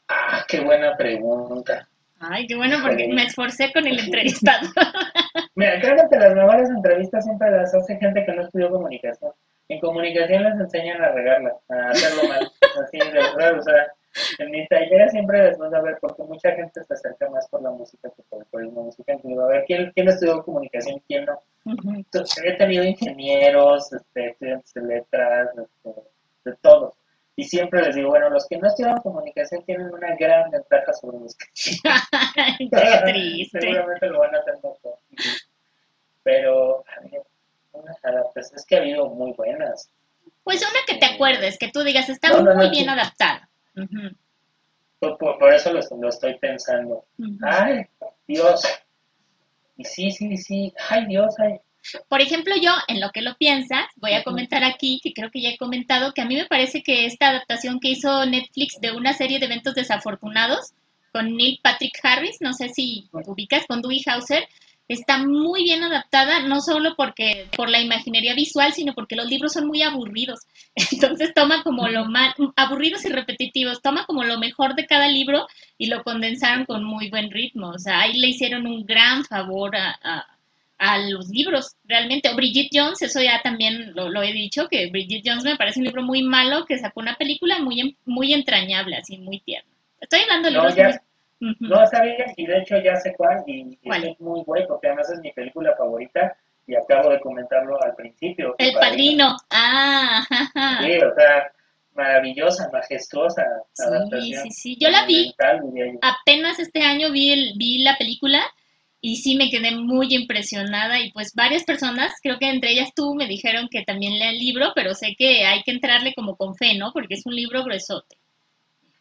Ah, 0.08 0.44
qué 0.48 0.60
buena 0.60 0.96
pregunta. 0.96 1.88
Ay, 2.20 2.46
qué 2.46 2.54
bueno, 2.54 2.78
porque 2.82 3.08
me 3.08 3.24
esforcé 3.24 3.72
con 3.72 3.84
el 3.86 3.98
entrevistado. 3.98 4.68
Mira, 5.56 5.80
creo 5.80 6.08
que 6.08 6.18
las 6.18 6.34
mejores 6.34 6.70
entrevistas 6.70 7.24
siempre 7.24 7.50
las 7.50 7.74
hace 7.74 7.96
gente 7.96 8.24
que 8.24 8.32
no 8.32 8.42
estudió 8.42 8.70
comunicación. 8.70 9.32
En 9.72 9.80
comunicación 9.80 10.44
les 10.44 10.60
enseñan 10.60 11.00
a 11.00 11.12
regarla, 11.12 11.56
a 11.70 11.88
hacerlo 11.88 12.28
mal. 12.28 12.52
Así 12.84 12.98
de 12.98 13.10
verdad, 13.10 13.58
o 13.58 13.62
sea, 13.62 13.92
en 14.38 14.50
mi 14.50 14.66
taller 14.68 15.10
siempre 15.10 15.42
les 15.42 15.56
van 15.56 15.74
a 15.74 15.80
ver, 15.80 15.96
porque 15.98 16.22
mucha 16.24 16.50
gente 16.52 16.84
se 16.84 16.92
acerca 16.92 17.30
más 17.30 17.48
por 17.48 17.62
la 17.62 17.70
música 17.70 18.10
que 18.14 18.22
por 18.28 18.40
el 18.40 18.46
periodismo 18.48 18.82
musical. 18.84 19.18
A 19.40 19.46
ver, 19.46 19.64
¿quién, 19.66 19.90
quién 19.94 20.08
estudió 20.08 20.42
comunicación 20.42 20.96
y 20.96 21.00
quién 21.08 21.24
no? 21.24 21.40
he 22.44 22.52
tenido 22.52 22.84
ingenieros, 22.84 23.92
este, 23.94 24.28
estudiantes 24.28 24.74
de 24.74 24.82
letras, 24.82 25.48
este, 25.56 26.00
de 26.44 26.56
todos. 26.60 26.94
Y 27.34 27.44
siempre 27.44 27.80
les 27.80 27.94
digo, 27.94 28.10
bueno, 28.10 28.28
los 28.28 28.46
que 28.46 28.58
no 28.58 28.68
estudian 28.68 28.98
comunicación 28.98 29.64
tienen 29.64 29.86
una 29.90 30.14
gran 30.16 30.50
ventaja 30.50 30.92
sobre 30.92 31.18
los 31.18 31.34
que 31.34 31.46
Qué 32.58 33.10
triste. 33.10 33.60
Seguramente 33.60 34.06
lo 34.08 34.18
van 34.18 34.34
a 34.34 34.38
hacer 34.38 34.54
mejor. 34.56 34.98
Pero, 36.22 36.84
pues 38.50 38.60
es 38.60 38.66
que 38.66 38.76
ha 38.76 38.80
habido 38.80 39.08
muy 39.08 39.32
buenas. 39.32 39.88
Pues 40.42 40.60
una 40.60 40.80
que 40.86 40.96
te 40.96 41.06
acuerdes, 41.06 41.58
que 41.58 41.68
tú 41.68 41.82
digas, 41.82 42.08
está 42.08 42.40
muy 42.40 42.70
bien 42.70 42.88
adaptada. 42.88 43.48
por, 44.98 45.54
eso 45.54 45.72
lo, 45.72 46.08
estoy 46.08 46.38
pensando. 46.38 47.04
Ay, 47.42 47.86
Dios. 48.26 48.62
Y 49.76 49.84
sí, 49.84 50.10
sí, 50.10 50.36
sí. 50.36 50.72
Ay, 50.88 51.06
Dios, 51.06 51.34
ay. 51.38 51.60
Por 52.08 52.20
ejemplo, 52.20 52.54
yo, 52.60 52.72
en 52.88 53.00
lo 53.00 53.10
que 53.10 53.22
lo 53.22 53.36
piensas, 53.36 53.84
voy 53.96 54.14
a 54.14 54.22
comentar 54.22 54.62
aquí, 54.62 55.00
que 55.02 55.12
creo 55.12 55.30
que 55.30 55.40
ya 55.40 55.50
he 55.50 55.56
comentado, 55.56 56.12
que 56.12 56.22
a 56.22 56.26
mí 56.26 56.36
me 56.36 56.46
parece 56.46 56.82
que 56.82 57.06
esta 57.06 57.30
adaptación 57.30 57.80
que 57.80 57.90
hizo 57.90 58.24
Netflix 58.26 58.80
de 58.80 58.92
una 58.92 59.14
serie 59.14 59.40
de 59.40 59.46
eventos 59.46 59.74
desafortunados 59.74 60.74
con 61.12 61.36
Neil 61.36 61.58
Patrick 61.62 61.98
Harris, 62.02 62.38
no 62.40 62.52
sé 62.52 62.68
si 62.68 63.08
ubicas, 63.12 63.66
con 63.66 63.82
Dewey 63.82 64.00
Hauser, 64.06 64.48
está 64.94 65.18
muy 65.18 65.64
bien 65.64 65.82
adaptada, 65.82 66.40
no 66.40 66.60
solo 66.60 66.94
porque 66.96 67.46
por 67.56 67.68
la 67.68 67.80
imaginería 67.80 68.34
visual, 68.34 68.72
sino 68.72 68.94
porque 68.94 69.16
los 69.16 69.26
libros 69.26 69.52
son 69.52 69.66
muy 69.66 69.82
aburridos. 69.82 70.40
Entonces 70.92 71.32
toma 71.34 71.62
como 71.62 71.88
lo 71.88 72.06
más, 72.06 72.34
aburridos 72.56 73.04
y 73.04 73.08
repetitivos, 73.08 73.82
toma 73.82 74.06
como 74.06 74.24
lo 74.24 74.38
mejor 74.38 74.74
de 74.74 74.86
cada 74.86 75.08
libro 75.08 75.46
y 75.78 75.86
lo 75.86 76.02
condensaron 76.02 76.64
con 76.64 76.84
muy 76.84 77.10
buen 77.10 77.30
ritmo. 77.30 77.70
O 77.70 77.78
sea, 77.78 78.00
ahí 78.00 78.14
le 78.14 78.28
hicieron 78.28 78.66
un 78.66 78.84
gran 78.84 79.24
favor 79.24 79.76
a, 79.76 80.26
los 81.08 81.28
libros, 81.28 81.76
realmente. 81.84 82.28
O 82.28 82.34
Bridget 82.34 82.70
Jones, 82.72 83.02
eso 83.02 83.22
ya 83.22 83.40
también 83.40 83.94
lo, 83.94 84.20
he 84.20 84.32
dicho, 84.32 84.66
que 84.68 84.90
Bridget 84.90 85.22
Jones 85.24 85.44
me 85.44 85.54
parece 85.54 85.78
un 85.78 85.84
libro 85.84 86.02
muy 86.02 86.24
malo, 86.24 86.66
que 86.66 86.76
sacó 86.76 86.98
una 86.98 87.14
película 87.14 87.60
muy, 87.60 87.96
muy 88.04 88.34
entrañable, 88.34 88.96
así, 88.96 89.16
muy 89.16 89.38
tierna. 89.38 89.70
Estoy 90.00 90.20
hablando 90.22 90.48
de 90.48 90.54
libros 90.54 90.76
no, 90.76 91.11
está 91.84 92.02
bien, 92.02 92.32
y 92.36 92.46
de 92.46 92.58
hecho 92.58 92.78
ya 92.78 92.96
sé 92.96 93.14
cuál, 93.16 93.42
y, 93.46 93.78
es 93.82 94.20
muy 94.20 94.42
bueno, 94.44 94.66
porque 94.68 94.88
además 94.88 95.10
es 95.10 95.20
mi 95.20 95.32
película 95.32 95.74
favorita, 95.76 96.36
y 96.66 96.74
acabo 96.74 97.10
de 97.10 97.20
comentarlo 97.20 97.82
al 97.82 97.94
principio. 97.94 98.54
El 98.58 98.74
Padrino, 98.74 99.36
ah, 99.50 100.24
Sí, 100.82 100.98
o 100.98 101.14
sea, 101.14 101.52
maravillosa, 101.94 102.70
majestuosa 102.72 103.42
sí, 103.72 104.34
Sí, 104.34 104.50
sí, 104.50 104.76
yo 104.80 104.88
la 104.90 105.04
vi, 105.06 105.34
apenas 106.00 106.58
este 106.58 106.82
año 106.82 107.10
vi, 107.10 107.32
el, 107.32 107.52
vi 107.56 107.82
la 107.82 107.96
película, 107.98 108.42
y 109.04 109.16
sí 109.16 109.34
me 109.34 109.50
quedé 109.50 109.72
muy 109.72 110.14
impresionada 110.14 111.00
y 111.00 111.10
pues 111.10 111.34
varias 111.34 111.64
personas, 111.64 112.12
creo 112.22 112.38
que 112.38 112.48
entre 112.48 112.70
ellas 112.70 112.90
tú, 112.94 113.16
me 113.16 113.26
dijeron 113.26 113.68
que 113.68 113.82
también 113.82 114.16
lea 114.16 114.30
el 114.30 114.38
libro, 114.38 114.70
pero 114.76 114.94
sé 114.94 115.16
que 115.18 115.44
hay 115.44 115.64
que 115.64 115.72
entrarle 115.72 116.14
como 116.14 116.36
con 116.36 116.54
fe, 116.54 116.78
¿no? 116.78 116.92
Porque 116.92 117.14
es 117.14 117.26
un 117.26 117.34
libro 117.34 117.64
gruesote. 117.64 118.16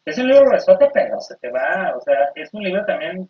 Es 0.06 0.18
un 0.18 0.28
libro 0.28 0.50
resuelto, 0.50 0.90
pero 0.94 1.20
se 1.20 1.36
te 1.38 1.50
va, 1.50 1.96
o 1.96 2.02
sea, 2.02 2.32
es 2.36 2.54
un 2.54 2.64
libro 2.64 2.84
también 2.86 3.30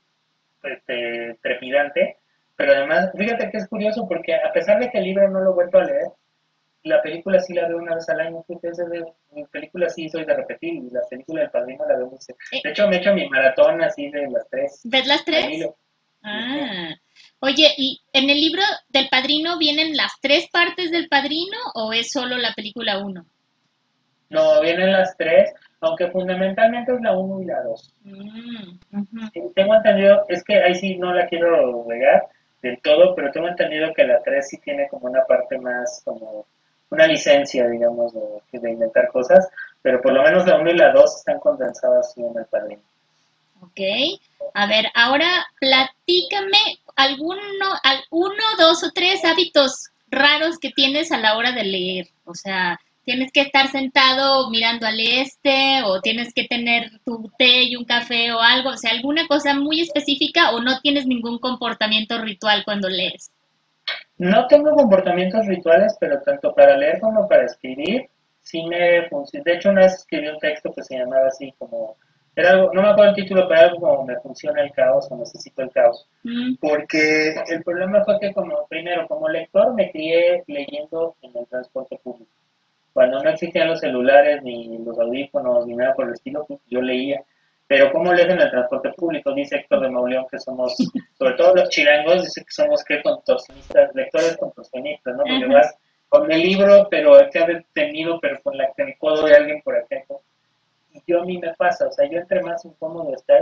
este, 0.64 1.38
trepidante, 1.42 2.18
pero 2.56 2.74
además, 2.74 3.12
fíjate 3.18 3.50
que 3.50 3.58
es 3.58 3.68
curioso 3.68 4.08
porque 4.08 4.36
a 4.36 4.52
pesar 4.54 4.80
de 4.80 4.90
que 4.90 5.00
el 5.00 5.06
libro 5.06 5.30
no 5.30 5.42
lo 5.42 5.52
he 5.52 5.56
vuelto 5.56 5.80
a 5.80 5.84
leer, 5.84 6.08
la 6.84 7.02
película 7.02 7.40
sí 7.40 7.54
la 7.54 7.68
veo 7.68 7.78
una 7.78 7.96
vez 7.96 8.10
al 8.10 8.22
año, 8.22 8.44
de, 8.48 9.06
mi 9.32 9.46
película 9.46 9.90
sí 9.90 10.10
soy 10.10 10.26
de 10.26 10.34
repetir, 10.34 10.74
y 10.74 10.90
la 10.90 11.02
película 11.10 11.42
del 11.42 11.52
Padrino 11.52 11.86
la 11.88 11.98
veo 11.98 12.08
muy 12.08 12.20
De 12.64 12.70
hecho, 12.70 12.88
me 12.88 12.96
he 12.96 13.00
hecho 13.00 13.14
mi 13.14 13.30
maratón 13.30 13.82
así 13.84 14.10
de 14.10 14.30
las 14.30 14.48
tres. 14.50 14.82
¿Ves 14.86 15.08
las 15.08 15.24
tres? 15.24 15.68
Ah. 16.24 16.96
Oye, 17.40 17.70
¿y 17.78 18.00
en 18.14 18.30
el 18.30 18.40
libro 18.40 18.62
del 18.90 19.10
Padrino 19.10 19.58
vienen 19.58 19.96
las 19.96 20.14
tres 20.22 20.48
partes 20.52 20.92
del 20.92 21.08
Padrino 21.08 21.58
o 21.74 21.94
es 21.94 22.12
solo 22.12 22.38
la 22.38 22.54
película 22.54 23.00
uno? 23.00 23.26
No, 24.30 24.62
vienen 24.62 24.92
las 24.92 25.18
tres, 25.18 25.52
aunque 25.82 26.10
fundamentalmente 26.12 26.94
es 26.94 27.02
la 27.02 27.18
1 27.18 27.42
y 27.42 27.46
la 27.46 27.62
2. 27.64 27.94
Mm, 28.04 29.52
tengo 29.56 29.76
entendido, 29.76 30.26
es 30.30 30.44
que 30.44 30.62
ahí 30.62 30.76
sí 30.76 30.98
no 30.98 31.14
la 31.14 31.28
quiero 31.28 31.84
regar 31.88 32.28
del 32.62 32.80
todo, 32.82 33.16
pero 33.16 33.32
tengo 33.32 33.48
entendido 33.48 33.94
que 33.94 34.06
la 34.06 34.22
3 34.22 34.48
sí 34.48 34.58
tiene 34.60 34.88
como 34.88 35.08
una 35.08 35.26
parte 35.26 35.58
más 35.58 36.02
como 36.06 36.46
una 36.92 37.08
licencia, 37.08 37.68
digamos, 37.68 38.14
de, 38.14 38.60
de 38.60 38.72
inventar 38.72 39.08
cosas, 39.10 39.50
pero 39.82 40.02
por 40.02 40.14
lo 40.14 40.24
menos 40.24 40.46
la 40.46 40.58
1 40.58 40.70
y 40.70 40.78
la 40.78 40.92
2 40.92 41.18
están 41.18 41.40
condensadas 41.40 42.16
en 42.18 42.38
el 42.38 42.46
padrino. 42.46 42.82
Ok. 43.62 43.80
A 44.54 44.68
ver, 44.68 44.86
ahora 44.94 45.48
platícame 45.60 46.58
alguno, 46.96 47.42
uno, 48.10 48.44
dos 48.58 48.84
o 48.84 48.92
tres 48.92 49.24
hábitos 49.24 49.90
raros 50.10 50.60
que 50.60 50.72
tienes 50.72 51.12
a 51.12 51.18
la 51.18 51.38
hora 51.38 51.52
de 51.54 51.64
leer. 51.64 52.08
O 52.26 52.36
sea, 52.36 52.80
tienes 53.12 53.32
que 53.34 53.42
estar 53.42 53.68
sentado 53.68 54.50
mirando 54.50 54.88
al 54.88 54.98
este 54.98 55.84
o 55.84 56.00
tienes 56.00 56.34
que 56.34 56.46
tener 56.46 56.92
tu 57.04 57.30
té 57.38 57.64
y 57.64 57.76
un 57.76 57.84
café 57.84 58.32
o 58.32 58.40
algo, 58.40 58.70
o 58.70 58.78
sea, 58.78 58.92
alguna 58.92 59.28
cosa 59.28 59.54
muy 59.54 59.82
específica 59.82 60.52
o 60.52 60.62
no 60.62 60.80
tienes 60.80 61.06
ningún 61.06 61.38
comportamiento 61.40 62.22
ritual 62.22 62.64
cuando 62.64 62.88
lees. 62.88 63.30
No 64.18 64.48
tengo 64.48 64.72
comportamientos 64.72 65.46
rituales, 65.46 65.98
pero 66.00 66.22
tanto 66.22 66.56
para 66.56 66.78
leer 66.78 67.02
como 67.02 67.28
para 67.28 67.44
escribir, 67.44 68.06
sí 68.42 68.64
me 68.66 69.10
funciona. 69.10 69.44
De 69.44 69.56
hecho, 69.56 69.72
una 69.72 69.82
vez 69.82 69.96
escribí 69.96 70.30
un 70.30 70.40
texto 70.40 70.72
que 70.74 70.84
se 70.84 70.98
llamaba 70.98 71.28
así 71.28 71.54
como, 71.58 71.98
era 72.34 72.52
algo, 72.52 72.72
no 72.74 72.82
me 72.82 72.90
acuerdo 72.92 73.10
el 73.10 73.24
título, 73.24 73.46
pero 73.50 73.60
algo 73.60 73.80
como 73.82 74.06
me 74.06 74.16
funciona 74.22 74.62
el 74.62 74.72
caos 74.72 75.06
o 75.12 75.18
necesito 75.18 75.64
el 75.64 75.72
caos. 75.72 76.08
Mm. 76.24 76.56
Porque 76.62 77.36
el 77.50 77.62
problema 77.62 78.06
fue 78.06 78.18
que 78.22 78.32
como, 78.32 78.66
primero, 78.70 79.06
como 79.10 79.28
lector 79.28 79.74
me 79.74 79.92
crié 79.92 80.46
leyendo 80.48 81.18
en 81.24 81.36
el 81.36 81.46
transporte 81.48 82.00
público 82.02 82.32
cuando 82.94 83.24
no 83.24 83.30
existían 83.30 83.70
los 83.70 83.80
celulares, 83.80 84.44
ni 84.44 84.78
los 84.80 85.00
audífonos, 85.00 85.66
ni 85.66 85.76
nada 85.76 85.94
por 85.94 86.08
el 86.08 86.14
estilo, 86.14 86.46
pues, 86.48 86.60
yo 86.68 86.82
leía. 86.82 87.24
Pero 87.68 87.92
¿cómo 87.92 88.14
lees 88.14 88.30
en 88.30 88.42
el 88.42 88.52
transporte 88.52 88.92
público? 88.98 89.34
Dice 89.34 89.56
Héctor 89.56 89.82
de 89.82 89.90
Mauleón 89.90 90.26
que 90.30 90.40
somos, 90.40 90.76
sobre 91.18 91.36
todo 91.36 91.56
los 91.56 91.70
chilangos, 91.70 92.24
dice 92.24 92.44
que 92.44 92.52
somos 92.52 92.84
que 92.84 93.02
contorsionistas, 93.02 93.96
lectores 93.96 94.36
contorsionistas, 94.38 95.16
¿no? 95.16 95.24
Porque 95.24 95.54
vas 95.54 95.74
con 96.10 96.30
el 96.30 96.42
libro, 96.42 96.88
pero 96.92 97.14
que 97.32 97.40
ha 97.40 97.48
detenido, 97.48 98.20
pero 98.20 98.42
con 98.42 98.58
la 98.58 98.70
que 98.76 98.84
me 98.84 98.98
puedo 99.00 99.26
de 99.26 99.36
alguien 99.36 99.62
por 99.62 99.78
acá. 99.78 100.04
Y 100.92 101.02
yo 101.08 101.22
a 101.22 101.26
mí 101.26 101.38
me 101.38 101.54
pasa, 101.54 101.88
o 101.88 101.92
sea, 101.94 102.10
yo 102.10 102.20
entre 102.20 102.42
más 102.42 102.66
incómodo 102.66 103.14
esté, 103.16 103.36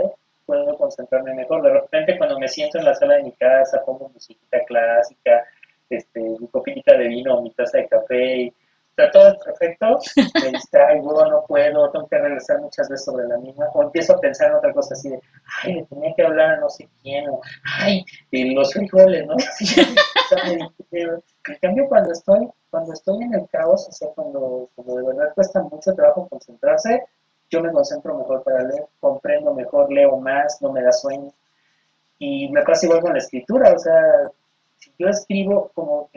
puedo 0.46 0.76
concentrarme 0.76 1.34
mejor. 1.34 1.62
De 1.62 1.70
repente 1.70 2.16
cuando 2.16 2.38
me 2.38 2.46
siento 2.46 2.78
en 2.78 2.84
la 2.84 2.94
sala 2.94 3.16
de 3.16 3.24
mi 3.24 3.32
casa, 3.32 3.82
pongo 3.84 4.10
musiquita 4.10 4.60
clásica, 4.64 5.44
este, 5.88 6.20
mi 6.20 6.46
copita 6.46 6.96
de 6.96 7.08
vino, 7.08 7.42
mi 7.42 7.50
taza 7.50 7.78
de 7.78 7.88
café, 7.88 8.36
y 8.36 8.54
sea, 8.96 9.10
todo 9.10 9.36
perfecto, 9.44 9.98
me 10.42 10.50
distraigo, 10.50 11.24
no 11.26 11.44
puedo, 11.46 11.90
tengo 11.90 12.08
que 12.08 12.18
regresar 12.18 12.60
muchas 12.60 12.88
veces 12.88 13.04
sobre 13.04 13.26
la 13.26 13.38
misma, 13.38 13.66
o 13.74 13.82
empiezo 13.82 14.14
a 14.14 14.20
pensar 14.20 14.50
en 14.50 14.56
otra 14.56 14.72
cosa 14.72 14.94
así 14.94 15.08
de, 15.10 15.20
ay, 15.62 15.74
le 15.74 15.82
tenía 15.84 16.14
que 16.14 16.22
hablar 16.22 16.50
a 16.50 16.56
no 16.60 16.68
sé 16.68 16.88
quién, 17.02 17.28
o, 17.28 17.40
ay, 17.78 18.04
y 18.30 18.54
los 18.54 18.72
frijoles, 18.72 19.26
¿no? 19.26 19.36
en 20.42 21.58
cambio, 21.60 21.88
cuando 21.88 22.12
estoy, 22.12 22.48
cuando 22.70 22.92
estoy 22.92 23.22
en 23.24 23.34
el 23.34 23.48
caos, 23.48 23.88
o 23.88 23.92
sea, 23.92 24.08
cuando, 24.14 24.68
cuando 24.74 24.96
de 24.96 25.02
verdad 25.02 25.34
cuesta 25.34 25.62
mucho 25.62 25.94
trabajo 25.94 26.28
concentrarse, 26.28 27.04
yo 27.50 27.60
me 27.60 27.72
concentro 27.72 28.16
mejor 28.16 28.42
para 28.44 28.62
leer, 28.62 28.86
comprendo 29.00 29.52
mejor, 29.52 29.92
leo 29.92 30.16
más, 30.16 30.62
no 30.62 30.70
me 30.72 30.82
da 30.82 30.92
sueño. 30.92 31.32
Y 32.18 32.48
me 32.50 32.62
pasa 32.62 32.86
igual 32.86 33.00
con 33.00 33.12
la 33.12 33.18
escritura, 33.18 33.72
o 33.72 33.78
sea, 33.78 34.30
si 34.78 34.92
yo 34.98 35.08
escribo 35.08 35.70
como 35.74 36.10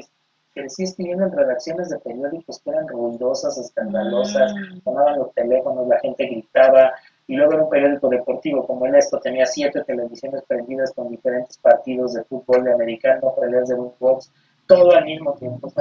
crecí 0.54 0.84
escribiendo 0.84 1.26
en 1.26 1.32
redacciones 1.32 1.90
de 1.90 2.00
periódicos 2.00 2.60
que 2.60 2.70
eran 2.70 2.88
ruidosas, 2.88 3.58
escandalosas, 3.58 4.54
mm. 4.54 4.80
tomaban 4.82 5.20
los 5.20 5.34
teléfonos, 5.34 5.88
la 5.88 6.00
gente 6.00 6.26
gritaba, 6.26 6.94
y 7.28 7.36
luego 7.36 7.54
era 7.54 7.64
un 7.64 7.70
periódico 7.70 8.10
deportivo 8.10 8.68
como 8.68 8.86
el 8.86 8.96
esto, 8.96 9.20
tenía 9.20 9.46
siete 9.46 9.84
televisiones 9.84 10.44
prendidas 10.48 10.94
con 10.94 11.10
diferentes 11.10 11.58
partidos 11.58 12.14
de 12.14 12.24
fútbol, 12.26 12.64
de 12.64 12.74
americano, 12.74 13.34
peleas 13.40 13.70
de 13.70 13.76
box, 13.76 14.32
todo 14.68 14.92
al 14.92 15.06
mismo 15.06 15.34
tiempo. 15.34 15.72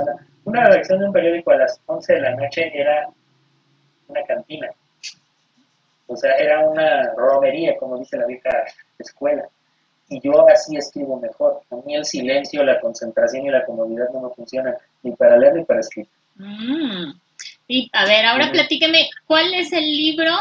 una 0.44 0.66
redacción 0.66 1.00
de 1.00 1.06
un 1.06 1.12
periódico 1.12 1.50
a 1.50 1.56
las 1.56 1.80
11 1.86 2.14
de 2.14 2.20
la 2.20 2.36
noche 2.36 2.70
era 2.74 3.08
una 4.08 4.22
cantina. 4.24 4.70
O 6.06 6.16
sea, 6.16 6.34
era 6.36 6.68
una 6.68 7.12
romería, 7.14 7.76
como 7.78 7.98
dice 7.98 8.16
la 8.16 8.26
vieja 8.26 8.50
escuela 8.98 9.48
y 10.12 10.20
yo 10.20 10.46
así 10.48 10.76
escribo 10.76 11.18
mejor. 11.18 11.60
A 11.70 11.76
mí 11.86 11.94
el 11.94 12.04
silencio, 12.04 12.62
la 12.62 12.80
concentración 12.80 13.46
y 13.46 13.50
la 13.50 13.64
comodidad 13.64 14.08
no 14.12 14.22
me 14.22 14.34
funcionan 14.34 14.74
ni 15.02 15.12
para 15.12 15.36
leer 15.36 15.54
ni 15.54 15.64
para 15.64 15.80
escribir. 15.80 16.10
Mm. 16.36 17.12
Y 17.68 17.90
a 17.92 18.04
ver, 18.04 18.26
ahora 18.26 18.52
platíqueme, 18.52 19.08
¿cuál 19.26 19.54
es 19.54 19.72
el 19.72 19.84
libro 19.84 20.34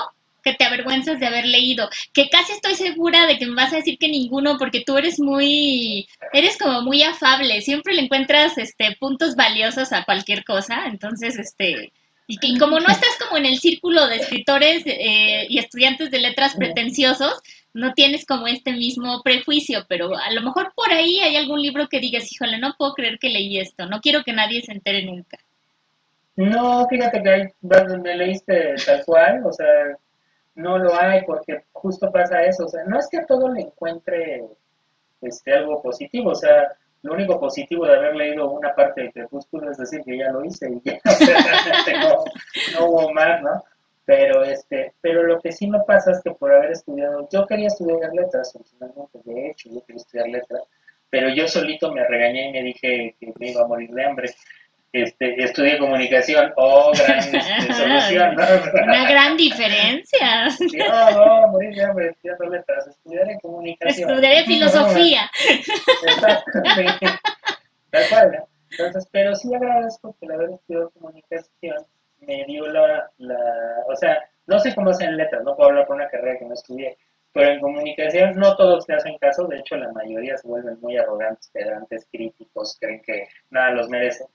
que 0.43 0.53
te 0.53 0.65
avergüenzas 0.65 1.19
de 1.19 1.27
haber 1.27 1.45
leído? 1.45 1.89
Que 2.13 2.29
casi 2.29 2.53
estoy 2.53 2.75
segura 2.75 3.25
de 3.27 3.37
que 3.37 3.45
me 3.45 3.55
vas 3.55 3.71
a 3.71 3.77
decir 3.77 3.97
que 3.97 4.09
ninguno, 4.09 4.57
porque 4.57 4.83
tú 4.85 4.97
eres 4.97 5.19
muy, 5.19 6.07
eres 6.33 6.57
como 6.57 6.81
muy 6.81 7.03
afable, 7.03 7.61
siempre 7.61 7.93
le 7.93 8.01
encuentras 8.01 8.57
este 8.57 8.97
puntos 8.99 9.35
valiosos 9.35 9.93
a 9.93 10.03
cualquier 10.03 10.43
cosa, 10.43 10.85
entonces 10.87 11.37
este 11.37 11.91
y, 12.27 12.37
que, 12.37 12.57
como 12.57 12.79
no 12.79 12.87
estás 12.87 13.17
como 13.19 13.37
en 13.37 13.45
el 13.45 13.59
círculo 13.59 14.07
de 14.07 14.17
escritores 14.17 14.83
eh, 14.85 15.47
y 15.49 15.57
estudiantes 15.57 16.11
de 16.11 16.19
letras 16.19 16.55
pretenciosos, 16.55 17.33
no 17.73 17.93
tienes 17.93 18.25
como 18.25 18.47
este 18.47 18.73
mismo 18.73 19.21
prejuicio, 19.23 19.85
pero 19.87 20.15
a 20.15 20.31
lo 20.31 20.41
mejor 20.41 20.73
por 20.75 20.91
ahí 20.91 21.19
hay 21.19 21.35
algún 21.37 21.61
libro 21.61 21.87
que 21.87 21.99
digas, 21.99 22.31
híjole, 22.31 22.59
no 22.59 22.75
puedo 22.77 22.93
creer 22.93 23.17
que 23.19 23.29
leí 23.29 23.59
esto, 23.59 23.85
no 23.85 24.01
quiero 24.01 24.23
que 24.23 24.33
nadie 24.33 24.61
se 24.61 24.73
entere 24.73 25.05
nunca. 25.05 25.37
No, 26.35 26.87
fíjate 26.87 27.21
que 27.21 27.53
me 27.61 28.15
leíste 28.15 28.75
tal 28.85 29.03
cual, 29.05 29.45
o 29.45 29.51
sea, 29.51 29.97
no 30.55 30.77
lo 30.77 30.99
hay 30.99 31.23
porque 31.25 31.63
justo 31.71 32.11
pasa 32.11 32.43
eso, 32.43 32.65
o 32.65 32.69
sea, 32.69 32.83
no 32.85 32.99
es 32.99 33.07
que 33.09 33.17
a 33.17 33.25
todo 33.25 33.49
le 33.49 33.61
encuentre 33.61 34.43
este, 35.21 35.53
algo 35.53 35.81
positivo, 35.81 36.31
o 36.31 36.35
sea, 36.35 36.71
lo 37.03 37.13
único 37.13 37.39
positivo 37.39 37.85
de 37.85 37.95
haber 37.95 38.15
leído 38.15 38.49
una 38.49 38.73
parte 38.75 39.01
de 39.01 39.11
Crepúsculo 39.11 39.71
es 39.71 39.77
decir 39.77 40.01
que 40.05 40.17
ya 40.17 40.31
lo 40.31 40.45
hice 40.45 40.69
y 40.69 40.81
ya 40.83 40.99
no, 42.03 42.23
no 42.79 42.85
hubo 42.85 43.11
más, 43.11 43.41
¿no? 43.41 43.63
Pero, 44.05 44.43
este, 44.43 44.93
pero 45.01 45.23
lo 45.23 45.39
que 45.39 45.51
sí 45.51 45.67
me 45.67 45.79
pasa 45.85 46.11
es 46.11 46.21
que 46.23 46.31
por 46.31 46.53
haber 46.53 46.71
estudiado, 46.71 47.27
yo 47.31 47.45
quería 47.45 47.67
estudiar 47.67 48.11
letras 48.13 48.55
originalmente, 48.55 49.19
de 49.23 49.49
hecho, 49.49 49.69
yo 49.69 49.81
quería 49.85 50.01
estudiar 50.01 50.27
letras, 50.27 50.63
pero 51.09 51.29
yo 51.29 51.47
solito 51.47 51.91
me 51.91 52.07
regañé 52.07 52.49
y 52.49 52.51
me 52.51 52.63
dije 52.63 53.15
que 53.19 53.33
me 53.39 53.51
iba 53.51 53.61
a 53.61 53.67
morir 53.67 53.91
de 53.91 54.05
hambre. 54.05 54.29
Este, 54.93 55.41
estudié 55.41 55.77
comunicación, 55.77 56.51
oh, 56.57 56.91
gran 56.93 57.19
este, 57.19 57.39
solución, 57.73 58.35
¿no? 58.35 58.43
Una 58.83 59.09
gran 59.09 59.37
diferencia. 59.37 60.47
no, 60.77 61.11
no, 61.11 61.47
morir 61.47 61.73
de 61.75 61.83
hambre 61.85 62.09
estudiando 62.09 62.45
letras, 62.49 62.87
estudiaré 62.87 63.37
comunicación. 63.41 64.09
Estudiaré 64.09 64.45
filosofía. 64.45 65.31
Exactamente. 66.07 67.05
Tal 67.91 68.09
cual, 68.09 68.45
Entonces, 68.71 69.07
pero 69.11 69.35
sí 69.35 69.53
agradezco 69.53 70.15
que 70.19 70.25
el 70.25 70.31
haber 70.33 70.49
estudiado 70.51 70.89
comunicación 70.91 71.85
me 72.19 72.45
dio 72.45 72.67
la, 72.67 72.90
sé 74.61 74.73
cómo 74.73 74.91
es 74.91 74.99
en 75.01 75.17
letras, 75.17 75.43
no 75.43 75.55
puedo 75.55 75.69
hablar 75.69 75.87
por 75.87 75.95
una 75.95 76.09
carrera 76.09 76.39
que 76.39 76.45
no 76.45 76.53
estudié, 76.53 76.97
pero 77.33 77.51
en 77.51 77.59
comunicación 77.59 78.35
no 78.35 78.55
todos 78.55 78.85
te 78.85 78.93
hacen 78.93 79.17
caso, 79.17 79.47
de 79.47 79.59
hecho 79.59 79.75
la 79.75 79.91
mayoría 79.91 80.37
se 80.37 80.47
vuelven 80.47 80.79
muy 80.81 80.97
arrogantes, 80.97 81.49
pedantes, 81.51 82.07
críticos, 82.11 82.77
creen 82.79 83.01
que 83.01 83.27
nada 83.49 83.71
los 83.71 83.89
merece, 83.89 84.25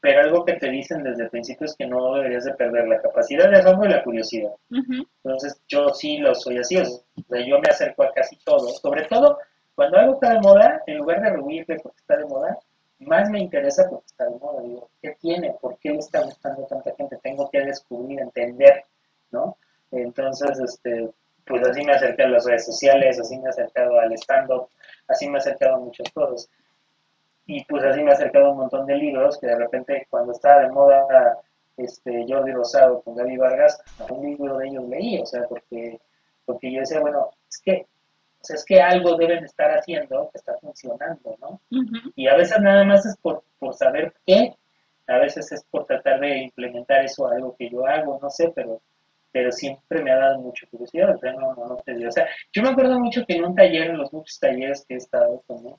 pero 0.00 0.20
algo 0.20 0.44
que 0.44 0.54
te 0.54 0.70
dicen 0.70 1.02
desde 1.02 1.24
el 1.24 1.30
principio 1.30 1.64
es 1.64 1.74
que 1.74 1.86
no 1.86 2.14
deberías 2.14 2.44
de 2.44 2.54
perder 2.54 2.86
la 2.88 3.00
capacidad 3.00 3.50
de 3.50 3.58
asombro 3.58 3.88
y 3.88 3.92
la 3.92 4.02
curiosidad. 4.02 4.52
Entonces 4.70 5.60
yo 5.68 5.88
sí 5.90 6.18
lo 6.18 6.34
soy 6.34 6.58
así, 6.58 6.76
o 6.78 6.84
sea, 6.84 7.46
yo 7.46 7.58
me 7.58 7.68
acerco 7.70 8.02
a 8.04 8.12
casi 8.12 8.36
todo, 8.44 8.68
sobre 8.68 9.04
todo 9.06 9.38
cuando 9.76 9.98
algo 9.98 10.14
está 10.14 10.32
de 10.32 10.40
moda, 10.40 10.82
en 10.86 10.96
lugar 10.98 11.20
de 11.20 11.30
rehuirle 11.30 11.78
porque 11.82 11.98
está 11.98 12.16
de 12.16 12.24
moda, 12.24 12.58
más 13.00 13.28
me 13.28 13.40
interesa 13.40 13.86
porque 13.90 14.06
está 14.06 14.24
de 14.24 14.38
moda. 14.38 14.62
Digo, 14.62 14.88
¿qué 15.02 15.14
tiene? 15.20 15.54
¿Por 15.60 15.78
qué 15.78 15.90
le 15.90 15.98
está 15.98 16.22
gustando 16.22 16.66
tanta 16.66 16.94
gente? 16.96 17.18
Tengo 17.22 17.50
que 17.50 17.60
descubrir, 17.60 18.20
entender, 18.20 18.84
¿no? 19.30 19.58
Entonces, 19.90 20.58
este, 20.58 21.10
pues 21.46 21.66
así 21.66 21.84
me 21.84 21.92
acerqué 21.92 22.24
a 22.24 22.28
las 22.28 22.44
redes 22.44 22.66
sociales, 22.66 23.18
así 23.20 23.38
me 23.38 23.46
he 23.46 23.50
acercado 23.50 23.98
al 24.00 24.12
stand-up, 24.12 24.68
así 25.08 25.28
me 25.28 25.34
he 25.34 25.38
acercado 25.38 25.76
a 25.76 25.80
muchas 25.80 26.10
cosas. 26.12 26.48
Y 27.46 27.64
pues 27.64 27.84
así 27.84 28.02
me 28.02 28.10
he 28.10 28.14
acercado 28.14 28.46
a 28.46 28.50
un 28.50 28.58
montón 28.58 28.86
de 28.86 28.96
libros 28.96 29.38
que 29.38 29.46
de 29.46 29.56
repente 29.56 30.06
cuando 30.10 30.32
estaba 30.32 30.62
de 30.62 30.70
moda 30.70 31.38
este, 31.76 32.24
Jordi 32.28 32.52
Rosado 32.52 33.00
con 33.02 33.14
Gaby 33.14 33.36
Vargas, 33.36 33.80
un 34.10 34.24
libro 34.26 34.58
de 34.58 34.68
ellos 34.68 34.88
leí, 34.88 35.20
o 35.20 35.26
sea, 35.26 35.42
porque, 35.48 36.00
porque 36.44 36.72
yo 36.72 36.80
decía, 36.80 37.00
bueno, 37.00 37.30
es 37.48 37.58
que 37.58 37.86
es 38.48 38.64
que 38.64 38.80
algo 38.80 39.16
deben 39.16 39.44
estar 39.44 39.70
haciendo 39.76 40.30
que 40.30 40.38
está 40.38 40.54
funcionando, 40.58 41.36
¿no? 41.40 41.60
Y 42.14 42.28
a 42.28 42.36
veces 42.36 42.60
nada 42.60 42.84
más 42.84 43.04
es 43.04 43.16
por, 43.16 43.42
por 43.58 43.74
saber 43.74 44.14
qué, 44.24 44.54
a 45.08 45.18
veces 45.18 45.50
es 45.52 45.64
por 45.64 45.84
tratar 45.84 46.20
de 46.20 46.38
implementar 46.38 47.04
eso 47.04 47.26
a 47.26 47.34
algo 47.34 47.56
que 47.56 47.68
yo 47.68 47.86
hago, 47.86 48.18
no 48.20 48.30
sé, 48.30 48.52
pero 48.54 48.80
pero 49.36 49.52
siempre 49.52 50.02
me 50.02 50.10
ha 50.10 50.16
dado 50.16 50.40
mucha 50.40 50.66
curiosidad, 50.68 51.14
o 51.14 51.18
sea, 51.18 51.30
no, 51.34 51.54
no, 51.54 51.66
no 51.66 51.76
te 51.84 51.92
digo. 51.92 52.08
O 52.08 52.10
sea, 52.10 52.26
yo 52.54 52.62
me 52.62 52.70
acuerdo 52.70 52.98
mucho 52.98 53.22
que 53.26 53.34
en 53.34 53.44
un 53.44 53.54
taller, 53.54 53.90
en 53.90 53.98
los 53.98 54.10
muchos 54.10 54.38
talleres 54.40 54.86
que 54.88 54.94
he 54.94 54.96
estado 54.96 55.42
con 55.46 55.76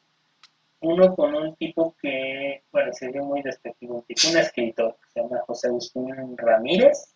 uno 0.82 1.16
con 1.16 1.34
un 1.34 1.56
tipo 1.56 1.96
que, 2.00 2.62
bueno, 2.72 2.94
se 2.94 3.12
dio 3.12 3.24
muy 3.24 3.42
despectivo, 3.42 3.96
un 3.96 4.04
tipo, 4.04 4.30
un 4.30 4.38
escritor, 4.38 4.96
que 5.02 5.10
se 5.10 5.22
llama 5.22 5.42
José 5.48 5.70
Agustín 5.70 6.38
Ramírez, 6.38 7.16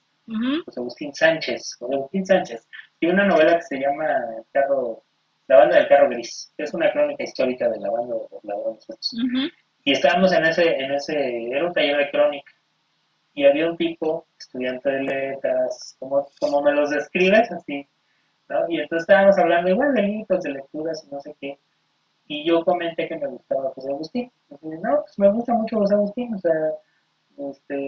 José 0.66 0.80
Agustín 0.80 1.14
Sánchez, 1.14 1.76
José 1.78 1.94
Agustín 1.94 2.26
Sánchez, 2.26 2.68
y 3.00 3.06
una 3.06 3.28
novela 3.28 3.58
que 3.58 3.62
se 3.62 3.78
llama 3.78 4.08
El 4.36 4.44
carro 4.52 5.04
la 5.48 5.58
banda 5.58 5.76
del 5.76 5.88
carro 5.90 6.10
gris, 6.10 6.52
que 6.58 6.64
es 6.64 6.74
una 6.74 6.92
crónica 6.92 7.24
histórica 7.24 7.70
de 7.70 7.80
la 7.80 7.92
banda 7.92 8.16
de 8.16 8.28
los 8.32 8.44
ladrones. 8.44 8.88
Y 9.84 9.92
estábamos 9.92 10.32
en 10.34 10.46
ese, 10.46 10.76
en 10.76 10.92
ese, 10.94 11.52
era 11.52 11.68
un 11.68 11.74
taller 11.74 11.98
de 11.98 12.10
crónica, 12.10 12.52
y 13.34 13.46
había 13.46 13.70
un 13.70 13.78
tipo, 13.78 14.26
estudiante 14.38 14.90
de 14.90 15.04
letras, 15.04 15.96
como, 16.00 16.28
como 16.40 16.62
me 16.62 16.74
los 16.74 16.90
describes, 16.90 17.52
así, 17.52 17.88
Y 18.70 18.80
entonces 18.80 19.04
estábamos 19.04 19.38
hablando 19.38 19.70
igual 19.70 19.94
de 19.94 20.02
libros, 20.02 20.44
de 20.44 20.52
lecturas 20.52 21.06
y 21.08 21.14
no 21.14 21.22
sé 21.22 21.36
qué. 21.40 21.58
Y 22.28 22.46
yo 22.46 22.64
comenté 22.64 23.08
que 23.08 23.18
me 23.18 23.28
gustaba 23.28 23.72
José 23.76 23.90
Agustín. 23.90 24.32
no, 24.50 25.02
pues 25.02 25.20
me 25.20 25.30
gusta 25.32 25.54
mucho 25.54 25.78
José 25.78 25.96
Agustín. 25.96 26.34
O 26.36 26.40
sea, 26.40 26.54
este, 27.50 27.88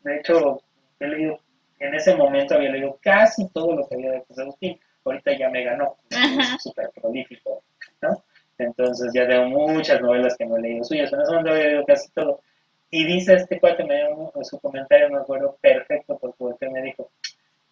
de 0.00 0.16
hecho, 0.16 0.62
he 0.98 1.06
leído, 1.06 1.38
en 1.78 1.94
ese 1.94 2.14
momento 2.14 2.54
había 2.54 2.70
leído 2.70 2.98
casi 3.00 3.48
todo 3.50 3.76
lo 3.76 3.86
que 3.86 3.94
había 3.94 4.12
de 4.12 4.24
José 4.28 4.42
Agustín. 4.42 4.80
Ahorita 5.04 5.36
ya 5.36 5.48
me 5.48 5.64
ganó, 5.64 5.96
es 6.10 6.62
súper 6.62 6.90
prolífico, 6.90 7.62
¿no? 8.02 8.22
Entonces 8.58 9.10
ya 9.14 9.26
tengo 9.26 9.48
muchas 9.48 10.00
novelas 10.02 10.36
que 10.36 10.44
no 10.44 10.56
he 10.56 10.60
leído 10.60 10.84
suyas. 10.84 11.10
En 11.12 11.20
ese 11.20 11.30
momento 11.30 11.50
había 11.50 11.64
leído 11.64 11.84
casi 11.86 12.10
todo. 12.12 12.42
Y 12.90 13.04
dice 13.04 13.34
este 13.34 13.60
cuate, 13.60 13.84
me 13.84 13.96
dio 13.96 14.32
su 14.42 14.58
comentario, 14.58 15.10
me 15.10 15.18
acuerdo 15.18 15.56
perfecto, 15.60 16.18
porque 16.18 16.68
me 16.68 16.82
dijo, 16.82 17.10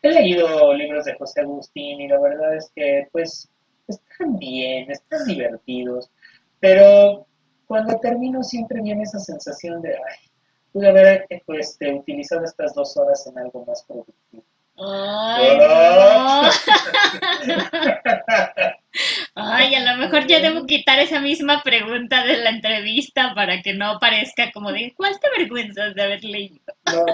he 0.03 0.13
leído 0.13 0.73
libros 0.75 1.05
de 1.05 1.15
José 1.15 1.41
Agustín 1.41 2.01
y 2.01 2.09
la 2.09 2.21
verdad 2.21 2.55
es 2.55 2.71
que, 2.75 3.09
pues, 3.11 3.49
están 3.89 4.39
bien, 4.39 4.91
están 4.91 5.27
divertidos, 5.27 6.11
pero 6.61 7.27
cuando 7.67 7.99
termino 7.99 8.43
siempre 8.43 8.81
viene 8.81 9.03
esa 9.03 9.19
sensación 9.19 9.83
de, 9.83 9.95
ay, 9.95 10.17
pude 10.73 10.89
haber 10.89 11.27
pues, 11.47 11.77
utilizado 11.81 12.45
estas 12.45 12.75
dos 12.75 12.97
horas 12.97 13.27
en 13.27 13.39
algo 13.39 13.65
más 13.65 13.85
productivo. 13.85 14.45
Ay, 14.77 15.59
Ay, 19.35 19.75
a 19.75 19.81
lo 19.81 19.99
mejor 19.99 20.27
ya 20.27 20.41
debo 20.41 20.67
quitar 20.67 20.99
esa 20.99 21.21
misma 21.21 21.63
pregunta 21.63 22.25
de 22.25 22.39
la 22.39 22.51
entrevista 22.51 23.35
para 23.35 23.63
que 23.63 23.75
no 23.75 23.99
parezca 24.01 24.51
como 24.53 24.73
de 24.73 24.93
¿cuál 24.97 25.19
te 25.21 25.27
avergüenzas 25.29 25.95
de 25.95 26.03
haber 26.03 26.25
leído? 26.25 26.61
No, 26.87 27.05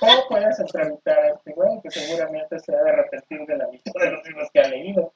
¿cómo 0.00 0.28
puedes 0.28 0.56
preguntar 0.72 1.18
a 1.18 1.28
este 1.28 1.52
güey 1.52 1.80
que 1.82 1.90
seguramente 1.90 2.58
se 2.58 2.74
a 2.74 2.78
arrepentir 2.78 3.40
de 3.46 3.56
la 3.56 3.68
mitad 3.68 3.92
de 4.00 4.10
los 4.10 4.26
libros 4.26 4.48
que 4.52 4.60
ha 4.60 4.68
leído? 4.68 5.14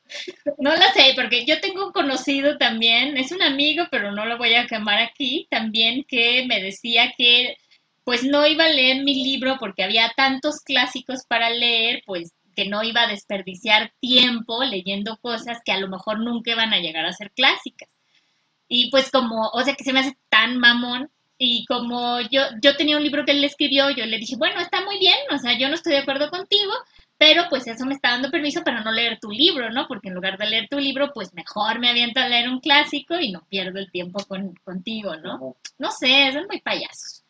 No 0.59 0.70
lo 0.70 0.85
sé, 0.94 1.12
porque 1.16 1.44
yo 1.44 1.61
tengo 1.61 1.87
un 1.87 1.92
conocido 1.92 2.57
también, 2.59 3.16
es 3.16 3.33
un 3.33 3.42
amigo, 3.42 3.85
pero 3.90 4.12
no 4.12 4.24
lo 4.24 4.38
voy 4.38 4.55
a 4.55 4.66
quemar 4.66 5.00
aquí, 5.00 5.46
también 5.50 6.05
que 6.05 6.46
me 6.46 6.62
decía 6.62 7.12
que 7.16 7.57
pues 8.05 8.22
no 8.22 8.46
iba 8.46 8.66
a 8.66 8.68
leer 8.68 9.03
mi 9.03 9.24
libro 9.24 9.57
porque 9.59 9.83
había 9.83 10.12
tantos 10.16 10.61
clásicos 10.61 11.24
para 11.27 11.50
leer, 11.50 12.03
pues 12.07 12.33
que 12.55 12.69
no 12.69 12.83
iba 12.83 13.03
a 13.03 13.09
desperdiciar 13.09 13.93
tiempo 14.01 14.62
leyendo 14.64 15.19
cosas 15.19 15.59
que 15.64 15.73
a 15.73 15.79
lo 15.79 15.88
mejor 15.88 16.21
nunca 16.21 16.53
iban 16.53 16.73
a 16.73 16.79
llegar 16.79 17.07
a 17.07 17.12
ser 17.12 17.33
clásicas. 17.33 17.88
Y 18.69 18.90
pues 18.90 19.11
como, 19.11 19.49
o 19.53 19.62
sea, 19.62 19.75
que 19.75 19.85
se 19.85 19.93
me 19.93 20.01
hace 20.01 20.17
tan 20.29 20.59
mamón. 20.59 21.11
Y 21.37 21.64
como 21.67 22.21
yo, 22.21 22.43
yo 22.62 22.77
tenía 22.77 22.97
un 22.97 23.03
libro 23.03 23.25
que 23.25 23.33
él 23.33 23.45
escribió, 23.45 23.90
yo 23.90 24.07
le 24.07 24.19
dije, 24.19 24.37
bueno, 24.37 24.61
está 24.61 24.85
muy 24.85 24.99
bien, 24.99 25.19
o 25.33 25.38
sea, 25.38 25.59
yo 25.59 25.69
no 25.69 25.75
estoy 25.75 25.93
de 25.93 25.99
acuerdo 25.99 26.31
contigo, 26.31 26.73
pero 27.19 27.47
pues 27.51 27.67
eso 27.67 27.85
me 27.87 27.95
está 27.95 28.11
dando 28.11 28.31
permiso 28.31 28.62
para 28.62 28.83
no 28.83 28.93
leer 28.93 29.19
tu 29.21 29.31
libro, 29.31 29.71
¿no? 29.71 29.87
Porque 29.88 30.09
en 30.09 30.14
lugar 30.14 30.38
de 30.38 30.47
leer 30.47 30.69
tu 30.69 30.79
libro, 30.79 31.12
pues 31.12 31.35
mejor 31.35 31.81
me 31.81 31.90
aviento 31.90 32.21
a 32.21 32.29
leer 32.29 32.49
un 32.49 32.61
clásico 32.61 33.19
y 33.19 33.33
no 33.33 33.45
pierdo 33.49 33.79
el 33.81 33.90
tiempo 33.90 34.25
con, 34.27 34.55
contigo, 34.64 35.17
¿no? 35.17 35.57
No 35.79 35.90
sé, 35.90 36.31
son 36.33 36.47
muy 36.47 36.61
payasos. 36.61 37.23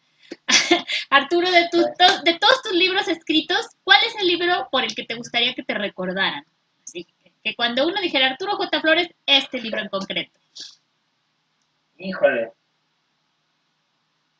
Arturo, 1.10 1.50
de, 1.50 1.68
de 2.24 2.38
todos 2.38 2.62
tus 2.62 2.72
libros 2.72 3.08
escritos, 3.08 3.68
¿cuál 3.84 3.98
es 4.06 4.14
el 4.20 4.26
libro 4.26 4.68
por 4.70 4.84
el 4.84 4.94
que 4.94 5.04
te 5.04 5.14
gustaría 5.14 5.54
que 5.54 5.62
te 5.62 5.74
recordaran? 5.74 6.44
Así 6.82 7.06
que 7.42 7.54
cuando 7.54 7.86
uno 7.86 8.00
dijera 8.00 8.28
Arturo 8.28 8.56
J. 8.56 8.80
Flores, 8.80 9.08
este 9.26 9.60
libro 9.60 9.80
en 9.80 9.88
concreto. 9.88 10.40
Híjole. 11.96 12.52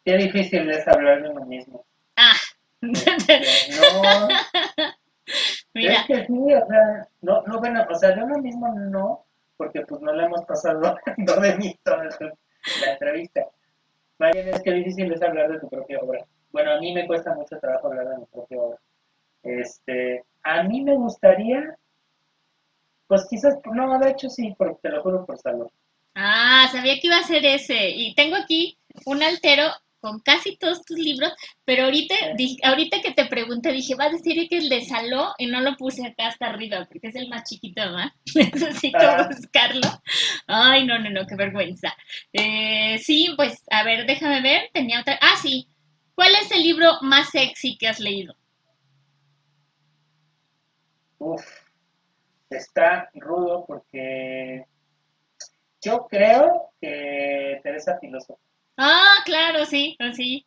Qué 0.05 0.17
difícil 0.17 0.71
es 0.71 0.87
hablar 0.87 1.23
de 1.23 1.31
uno 1.31 1.45
mismo. 1.47 1.85
Ah. 2.17 2.37
Este, 2.81 3.41
no. 3.81 4.29
Mira. 5.75 5.95
Es 5.95 6.07
que 6.07 6.27
sí, 6.27 6.33
o 6.33 6.67
sea, 6.67 7.09
no, 7.23 7.43
no, 7.43 7.59
bueno, 7.59 7.87
o 7.89 7.95
sea, 7.95 8.11
de 8.11 8.23
uno 8.23 8.39
mismo 8.39 8.69
no, 8.75 9.25
porque 9.57 9.81
pues 9.81 10.01
no 10.03 10.13
le 10.13 10.25
hemos 10.25 10.45
pasado 10.45 10.97
de 11.17 11.57
mí 11.57 11.79
toda 11.83 12.05
la 12.05 12.93
entrevista. 12.93 13.47
Más 14.19 14.35
es 14.35 14.63
que 14.63 14.73
difícil 14.73 15.13
es 15.13 15.23
hablar 15.23 15.51
de 15.51 15.61
tu 15.61 15.69
propia 15.69 15.99
obra. 16.01 16.25
Bueno, 16.53 16.73
a 16.73 16.81
mí 16.81 16.93
me 16.93 17.07
cuesta 17.07 17.35
mucho 17.35 17.59
trabajo 17.59 17.89
hablar 17.89 18.09
de 18.09 18.19
mi 18.19 18.25
propia 18.27 18.59
obra. 18.61 18.79
Este, 19.43 20.25
a 20.43 20.63
mí 20.63 20.83
me 20.83 20.95
gustaría, 20.95 21.77
pues 23.07 23.27
quizás, 23.29 23.59
no, 23.73 23.99
de 23.99 24.11
hecho 24.11 24.29
sí, 24.29 24.55
porque 24.57 24.79
te 24.83 24.89
lo 24.91 25.03
juro 25.03 25.27
por 25.27 25.39
salud. 25.39 25.69
Ah, 26.15 26.69
sabía 26.71 26.95
que 26.95 27.09
iba 27.09 27.19
a 27.19 27.25
ser 27.25 27.45
ese. 27.45 27.91
Y 27.91 28.15
tengo 28.15 28.37
aquí 28.37 28.79
un 29.05 29.23
altero 29.23 29.65
con 30.05 30.21
casi 30.21 30.59
todos 30.59 30.85
tus 30.85 30.99
libros, 30.99 31.33
pero 31.65 31.85
ahorita, 31.85 32.15
ahorita 32.65 33.01
que 33.01 33.13
te 33.13 33.25
pregunté, 33.25 33.73
dije, 33.73 33.95
va 33.95 34.05
a 34.05 34.11
decir 34.11 34.47
que 34.51 34.59
el 34.59 34.69
de 34.69 34.85
Saló 34.85 35.33
y 35.39 35.47
no 35.47 35.63
lo 35.63 35.77
puse 35.79 36.07
acá 36.07 36.27
hasta 36.27 36.45
arriba, 36.45 36.87
porque 36.87 37.09
es 37.09 37.17
el 37.17 37.31
más 37.31 37.45
chiquito, 37.49 37.81
¿verdad? 37.81 38.11
Necesito 38.35 38.99
buscarlo. 39.31 39.89
Ay, 40.47 40.85
no, 40.85 40.99
no, 40.99 41.09
no, 41.09 41.27
qué 41.27 41.37
vergüenza. 41.37 41.97
Eh, 42.35 42.99
sí, 42.99 43.33
pues, 43.35 43.63
a 43.71 43.83
ver, 43.83 44.05
déjame 44.05 44.43
ver, 44.43 44.69
tenía 44.75 45.01
otra. 45.01 45.19
Ah, 45.23 45.37
sí. 45.41 45.71
¿Cuál 46.15 46.35
es 46.35 46.51
el 46.51 46.63
libro 46.63 46.99
más 47.01 47.31
sexy 47.31 47.79
que 47.79 47.89
has 47.89 47.99
leído? 47.99 48.37
Uf, 51.17 51.47
está 52.51 53.09
rudo 53.15 53.65
porque 53.67 54.67
yo 55.81 56.07
creo 56.11 56.73
que 56.79 57.59
Teresa 57.63 57.99
Filósofo 57.99 58.39
Ah, 58.77 59.17
claro, 59.25 59.65
sí, 59.65 59.97
oh, 60.01 60.13
sí. 60.13 60.47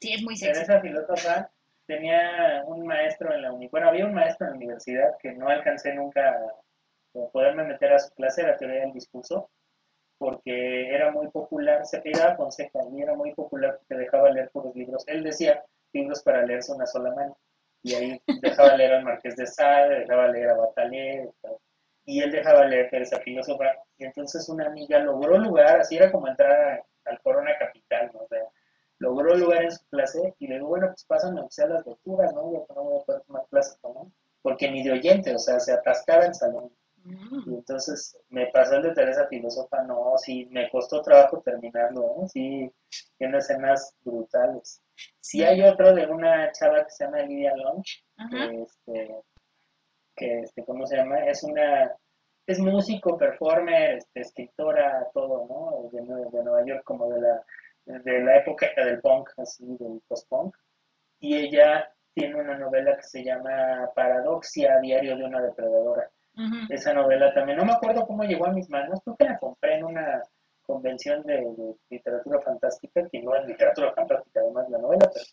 Sí, 0.00 0.12
es 0.12 0.22
muy 0.22 0.36
sexy. 0.36 0.62
esa 0.62 0.80
filósofa 0.80 1.50
tenía 1.86 2.62
un 2.66 2.86
maestro 2.86 3.32
en 3.34 3.42
la 3.42 3.52
universidad, 3.52 3.70
bueno, 3.70 3.88
había 3.88 4.06
un 4.06 4.14
maestro 4.14 4.46
en 4.46 4.52
la 4.52 4.56
universidad 4.56 5.16
que 5.20 5.32
no 5.32 5.48
alcancé 5.48 5.94
nunca 5.94 6.30
a 6.30 7.28
poderme 7.32 7.64
meter 7.64 7.92
a 7.92 7.98
su 7.98 8.14
clase, 8.14 8.42
la 8.42 8.56
teoría 8.56 8.82
del 8.82 8.92
discurso, 8.92 9.50
porque 10.18 10.94
era 10.94 11.10
muy 11.10 11.28
popular, 11.28 11.86
se 11.86 12.00
pegaba 12.00 12.36
Fonseca 12.36 12.80
y 12.92 13.02
era 13.02 13.14
muy 13.14 13.32
popular 13.34 13.78
porque 13.78 14.02
dejaba 14.02 14.30
leer 14.30 14.50
puros 14.50 14.74
libros. 14.74 15.04
Él 15.06 15.22
decía 15.22 15.64
libros 15.92 16.22
para 16.22 16.44
leerse 16.44 16.72
una 16.72 16.86
sola 16.86 17.14
mano. 17.14 17.36
Y 17.82 17.94
ahí 17.94 18.22
dejaba 18.42 18.76
leer 18.76 18.94
al 18.94 19.04
Marqués 19.04 19.36
de 19.36 19.46
Sade, 19.46 20.00
dejaba 20.00 20.28
leer 20.28 20.50
a 20.50 20.56
Bataller, 20.56 21.30
y 22.04 22.20
él 22.20 22.32
dejaba 22.32 22.64
leer 22.64 22.92
a 22.92 22.98
esa 22.98 23.20
filósofa. 23.20 23.72
Y 23.96 24.04
entonces 24.04 24.48
una 24.48 24.66
amiga 24.66 24.98
logró 24.98 25.38
lugar, 25.38 25.80
así 25.80 25.96
era 25.96 26.10
como 26.10 26.28
entrar 26.28 26.84
al 27.08 27.20
Corona 27.22 27.52
Capital, 27.58 28.10
¿no? 28.12 28.20
O 28.20 28.28
sea, 28.28 28.42
logró 28.98 29.34
lugar 29.34 29.64
en 29.64 29.72
su 29.72 29.86
clase 29.88 30.34
y 30.38 30.46
le 30.46 30.56
digo, 30.56 30.68
bueno, 30.68 30.88
pues 30.88 31.04
pasan 31.04 31.38
a 31.38 31.42
las 31.42 31.86
lecturas, 31.86 32.32
¿no? 32.34 32.52
Yo 32.52 32.66
no 32.74 32.82
voy 32.84 33.00
a 33.00 33.04
poder 33.04 33.22
tomar 33.22 33.46
clases, 33.50 33.78
¿no? 33.82 34.12
Porque 34.42 34.70
ni 34.70 34.82
de 34.82 34.92
oyente, 34.92 35.34
o 35.34 35.38
sea, 35.38 35.58
se 35.60 35.72
atascaba 35.72 36.26
en 36.26 36.34
salón. 36.34 36.70
Mm. 37.04 37.50
Y 37.50 37.54
entonces 37.54 38.18
me 38.28 38.46
pasó 38.48 38.76
el 38.76 38.82
de 38.82 38.94
Teresa 38.94 39.26
Filósofa, 39.28 39.82
no, 39.82 40.14
sí, 40.18 40.46
me 40.50 40.68
costó 40.70 41.00
trabajo 41.02 41.40
terminarlo, 41.40 42.16
¿no? 42.18 42.28
Sí, 42.28 42.70
tiene 43.16 43.38
escenas 43.38 43.94
brutales. 44.04 44.82
Sí 45.20 45.44
hay 45.44 45.62
otro 45.62 45.94
de 45.94 46.06
una 46.06 46.50
chava 46.52 46.84
que 46.84 46.90
se 46.90 47.04
llama 47.04 47.22
Lidia 47.22 47.54
Lunch, 47.56 48.04
que, 48.30 48.62
este, 48.62 49.16
que, 50.16 50.40
este, 50.40 50.64
¿cómo 50.64 50.86
se 50.86 50.96
llama? 50.96 51.18
Es 51.20 51.44
una 51.44 51.92
es 52.48 52.58
músico, 52.60 53.18
performer, 53.18 53.98
este, 53.98 54.20
escritora, 54.20 55.06
todo, 55.12 55.46
¿no? 55.46 55.67
De, 55.90 56.00
de, 56.00 56.44
Nueva 56.44 56.64
York, 56.64 56.82
como 56.84 57.08
de 57.08 57.20
la, 57.20 57.44
de 57.86 58.20
la 58.20 58.36
época 58.38 58.66
del 58.76 59.00
punk, 59.00 59.30
así, 59.36 59.64
del 59.78 60.00
post-punk. 60.08 60.56
Y 61.20 61.36
ella 61.36 61.90
tiene 62.14 62.36
una 62.36 62.56
novela 62.56 62.96
que 62.96 63.02
se 63.02 63.24
llama 63.24 63.90
Paradoxia, 63.94 64.78
Diario 64.80 65.16
de 65.16 65.24
una 65.24 65.40
Depredadora. 65.40 66.10
Esa 66.68 66.92
novela 66.92 67.34
también, 67.34 67.58
no 67.58 67.64
me 67.64 67.72
acuerdo 67.72 68.06
cómo 68.06 68.22
llegó 68.22 68.46
a 68.46 68.52
mis 68.52 68.70
manos, 68.70 69.00
creo 69.02 69.16
que 69.16 69.24
la 69.24 69.38
compré 69.38 69.74
en 69.74 69.84
una 69.84 70.22
convención 70.62 71.22
de, 71.24 71.34
de 71.34 71.74
literatura 71.90 72.40
fantástica, 72.40 73.08
que 73.10 73.20
no 73.20 73.34
es 73.34 73.44
literatura 73.44 73.92
fantástica, 73.92 74.40
además 74.40 74.68
la 74.68 74.78
novela, 74.78 75.10
pero 75.12 75.24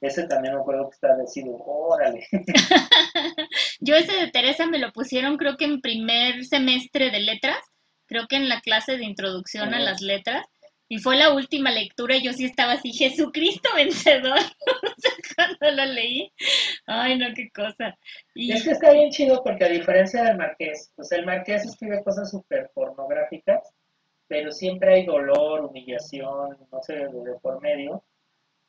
ese 0.00 0.26
también 0.26 0.54
me 0.54 0.60
acuerdo 0.60 0.88
que 0.88 0.94
está 0.94 1.14
decidido, 1.16 1.56
órale. 1.56 2.26
Yo 3.80 3.96
ese 3.96 4.12
de 4.12 4.30
Teresa 4.30 4.66
me 4.66 4.78
lo 4.78 4.92
pusieron 4.92 5.36
creo 5.36 5.56
que 5.56 5.66
en 5.66 5.80
primer 5.80 6.44
semestre 6.44 7.10
de 7.10 7.20
letras, 7.20 7.58
creo 8.10 8.26
que 8.26 8.34
en 8.34 8.48
la 8.48 8.60
clase 8.60 8.96
de 8.96 9.04
introducción 9.04 9.72
a 9.72 9.78
las 9.78 10.00
letras, 10.00 10.44
y 10.88 10.98
fue 10.98 11.16
la 11.16 11.32
última 11.32 11.70
lectura 11.70 12.16
y 12.16 12.24
yo 12.24 12.32
sí 12.32 12.44
estaba 12.44 12.72
así, 12.72 12.92
Jesucristo 12.92 13.70
vencedor, 13.76 14.40
cuando 15.36 15.76
lo 15.76 15.84
leí. 15.92 16.32
Ay, 16.86 17.16
no, 17.16 17.26
qué 17.36 17.48
cosa. 17.50 17.96
Y... 18.34 18.50
Es 18.50 18.64
que 18.64 18.72
está 18.72 18.92
bien 18.92 19.10
chido 19.10 19.44
porque 19.44 19.64
a 19.64 19.68
diferencia 19.68 20.24
del 20.24 20.38
Marqués, 20.38 20.92
pues 20.96 21.12
el 21.12 21.24
Marqués 21.24 21.64
escribe 21.64 22.02
cosas 22.02 22.32
súper 22.32 22.72
pornográficas, 22.74 23.72
pero 24.26 24.50
siempre 24.50 24.94
hay 24.94 25.06
dolor, 25.06 25.66
humillación, 25.66 26.58
no 26.72 26.82
sé, 26.82 26.94
de 26.94 27.38
por 27.40 27.62
medio 27.62 28.02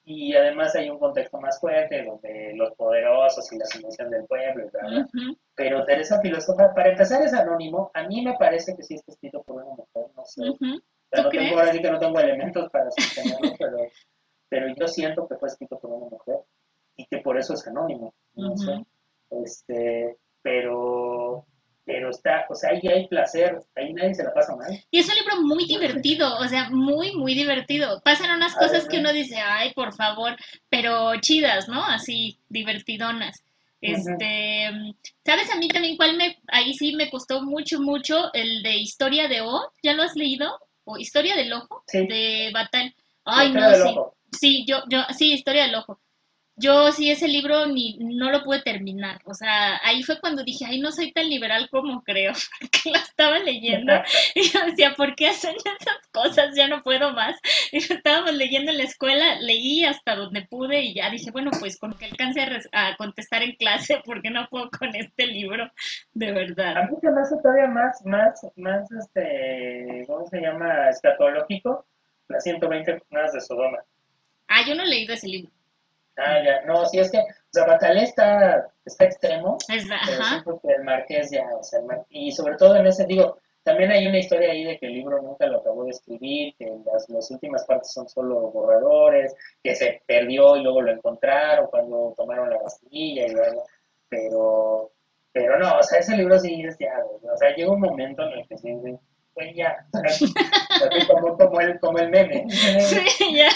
y 0.03 0.33
además 0.35 0.75
hay 0.75 0.89
un 0.89 0.97
contexto 0.97 1.39
más 1.39 1.59
fuerte 1.59 2.03
donde 2.03 2.53
los 2.55 2.73
poderosos 2.75 3.51
y 3.51 3.57
la 3.57 3.65
sumisión 3.65 4.09
del 4.09 4.25
pueblo, 4.25 4.69
¿verdad? 4.71 5.07
Pero 5.55 5.85
Teresa 5.85 6.19
Filósofa, 6.21 6.73
para 6.73 6.89
empezar, 6.89 7.21
es 7.21 7.33
anónimo. 7.33 7.91
A 7.93 8.07
mí 8.07 8.23
me 8.23 8.35
parece 8.37 8.75
que 8.75 8.83
sí 8.83 8.95
está 8.95 9.11
escrito 9.11 9.43
por 9.43 9.57
una 9.57 9.75
mujer, 9.75 10.11
no 10.15 10.25
sé. 10.25 10.41
no 10.43 11.29
tengo, 11.29 11.59
ahora 11.59 11.71
sí 11.71 11.81
que 11.81 11.91
no 11.91 11.99
tengo 11.99 12.19
elementos 12.19 12.69
para 12.71 12.89
sostenerlo, 12.89 13.55
pero, 13.59 13.77
pero 14.49 14.75
yo 14.75 14.87
siento 14.87 15.27
que 15.27 15.35
fue 15.35 15.49
escrito 15.49 15.79
por 15.79 15.91
una 15.91 16.09
mujer 16.09 16.39
y 16.95 17.05
que 17.05 17.19
por 17.19 17.37
eso 17.37 17.53
es 17.53 17.67
anónimo. 17.67 18.13
No 18.33 18.57
sé. 18.57 18.83
Este, 19.29 20.17
pero 20.41 21.45
pero 21.85 22.09
está, 22.09 22.45
o 22.49 22.55
sea, 22.55 22.71
ahí 22.71 22.81
hay 22.87 23.07
placer, 23.07 23.59
ahí 23.75 23.93
nadie 23.93 24.13
se 24.13 24.23
la 24.23 24.33
pasa 24.33 24.55
mal. 24.55 24.83
Y 24.91 24.99
es 24.99 25.09
un 25.09 25.15
libro 25.15 25.41
muy 25.41 25.65
divertido, 25.65 26.37
o 26.37 26.47
sea, 26.47 26.69
muy, 26.69 27.15
muy 27.15 27.33
divertido. 27.33 28.01
Pasan 28.03 28.35
unas 28.35 28.55
cosas 28.55 28.87
que 28.87 28.99
uno 28.99 29.11
dice, 29.11 29.37
ay, 29.37 29.73
por 29.73 29.93
favor, 29.93 30.35
pero 30.69 31.19
chidas, 31.19 31.67
¿no? 31.67 31.83
Así, 31.83 32.37
divertidonas. 32.49 33.43
Este, 33.81 34.69
¿sabes 35.25 35.51
a 35.51 35.57
mí 35.57 35.67
también 35.67 35.97
cuál 35.97 36.15
me, 36.15 36.37
ahí 36.49 36.75
sí 36.75 36.93
me 36.95 37.09
costó 37.09 37.41
mucho, 37.41 37.79
mucho, 37.79 38.31
el 38.33 38.61
de 38.61 38.77
Historia 38.77 39.27
de 39.27 39.41
O, 39.41 39.71
¿ya 39.81 39.93
lo 39.93 40.03
has 40.03 40.15
leído? 40.15 40.59
O 40.83 40.97
Historia 40.97 41.35
del 41.35 41.51
Ojo, 41.51 41.83
de 41.91 42.51
Batal. 42.53 42.93
Ay, 43.25 43.51
no, 43.51 43.73
sí. 43.73 43.95
Sí, 44.39 44.65
yo, 44.67 44.83
yo, 44.87 44.99
sí, 45.17 45.33
Historia 45.33 45.63
del 45.63 45.75
Ojo 45.75 45.99
yo 46.61 46.91
sí 46.91 47.11
ese 47.11 47.27
libro 47.27 47.65
ni 47.65 47.97
no 47.99 48.31
lo 48.31 48.43
pude 48.43 48.61
terminar. 48.61 49.19
O 49.25 49.33
sea, 49.33 49.79
ahí 49.83 50.03
fue 50.03 50.19
cuando 50.19 50.43
dije, 50.43 50.65
ay, 50.67 50.79
no 50.79 50.91
soy 50.91 51.11
tan 51.11 51.27
liberal 51.27 51.67
como 51.69 52.03
creo, 52.03 52.33
porque 52.59 52.91
la 52.91 52.99
estaba 52.99 53.39
leyendo 53.39 53.93
y 54.35 54.43
yo 54.43 54.65
decía, 54.65 54.93
¿por 54.95 55.15
qué 55.15 55.29
hacen 55.29 55.55
esas 55.55 56.07
cosas? 56.11 56.55
Ya 56.55 56.67
no 56.67 56.83
puedo 56.83 57.11
más. 57.13 57.35
Y 57.71 57.77
estábamos 57.77 58.33
leyendo 58.33 58.71
en 58.71 58.77
la 58.77 58.83
escuela, 58.83 59.39
leí 59.39 59.83
hasta 59.83 60.15
donde 60.15 60.43
pude 60.43 60.81
y 60.81 60.93
ya 60.93 61.09
dije, 61.09 61.31
bueno, 61.31 61.51
pues 61.59 61.77
con 61.77 61.93
que 61.93 62.05
alcance 62.05 62.41
a, 62.71 62.95
contestar 62.97 63.41
en 63.43 63.55
clase, 63.55 64.01
porque 64.05 64.29
no 64.29 64.47
puedo 64.49 64.69
con 64.69 64.95
este 64.95 65.27
libro, 65.27 65.71
de 66.13 66.31
verdad. 66.31 66.77
A 66.77 66.83
mí 66.83 66.95
se 67.01 67.11
me 67.11 67.21
hace 67.21 67.35
todavía 67.41 67.67
más, 67.67 68.05
más, 68.05 68.45
más, 68.55 68.91
este, 68.91 70.03
¿cómo 70.07 70.27
se 70.27 70.39
llama? 70.39 70.89
Escatológico, 70.89 71.85
las 72.27 72.43
120 72.43 72.99
jornadas 72.99 73.33
de 73.33 73.41
Sodoma. 73.41 73.79
Ah, 74.47 74.65
yo 74.67 74.75
no 74.75 74.83
he 74.83 74.87
leído 74.87 75.13
ese 75.13 75.27
libro. 75.27 75.51
Ah, 76.17 76.43
ya, 76.43 76.61
no, 76.65 76.85
sí 76.85 76.99
es 76.99 77.09
que, 77.09 77.19
o 77.19 77.23
sea, 77.51 77.65
Batalé 77.65 78.03
está, 78.03 78.69
está 78.85 79.05
extremo, 79.05 79.57
es, 79.69 79.85
pero 79.87 80.23
siento 80.23 80.59
que 80.61 80.73
el 80.73 80.83
Marqués 80.83 81.31
ya, 81.31 81.47
o 81.57 81.63
sea, 81.63 81.79
y 82.09 82.31
sobre 82.31 82.57
todo 82.57 82.75
en 82.75 82.87
ese, 82.87 83.05
digo, 83.05 83.37
también 83.63 83.91
hay 83.91 84.07
una 84.07 84.19
historia 84.19 84.51
ahí 84.51 84.63
de 84.63 84.77
que 84.77 84.87
el 84.87 84.93
libro 84.93 85.21
nunca 85.21 85.45
lo 85.45 85.59
acabó 85.59 85.85
de 85.85 85.91
escribir, 85.91 86.55
que 86.57 86.65
las, 86.85 87.07
las 87.09 87.29
últimas 87.31 87.65
partes 87.65 87.93
son 87.93 88.09
solo 88.09 88.51
borradores, 88.51 89.35
que 89.63 89.75
se 89.75 90.01
perdió 90.05 90.57
y 90.57 90.63
luego 90.63 90.81
lo 90.81 90.91
encontraron 90.91 91.67
cuando 91.67 92.13
tomaron 92.17 92.49
la 92.49 92.61
Bastilla 92.61 93.27
y 93.27 93.31
luego, 93.31 93.63
pero, 94.09 94.91
pero 95.31 95.59
no, 95.59 95.77
o 95.77 95.83
sea, 95.83 95.99
ese 95.99 96.17
libro 96.17 96.39
sí 96.39 96.63
es 96.63 96.77
ya, 96.79 96.93
o 97.05 97.37
sea, 97.37 97.55
llega 97.55 97.71
un 97.71 97.81
momento 97.81 98.23
en 98.23 98.39
el 98.39 98.47
que 98.47 98.57
sí, 98.57 98.69
güey, 99.35 99.53
ya. 99.55 99.85
como, 101.07 101.37
como, 101.37 101.61
el, 101.61 101.79
como 101.79 101.97
el 101.99 102.09
meme. 102.09 102.45
Sí, 102.49 103.35
ya. 103.35 103.49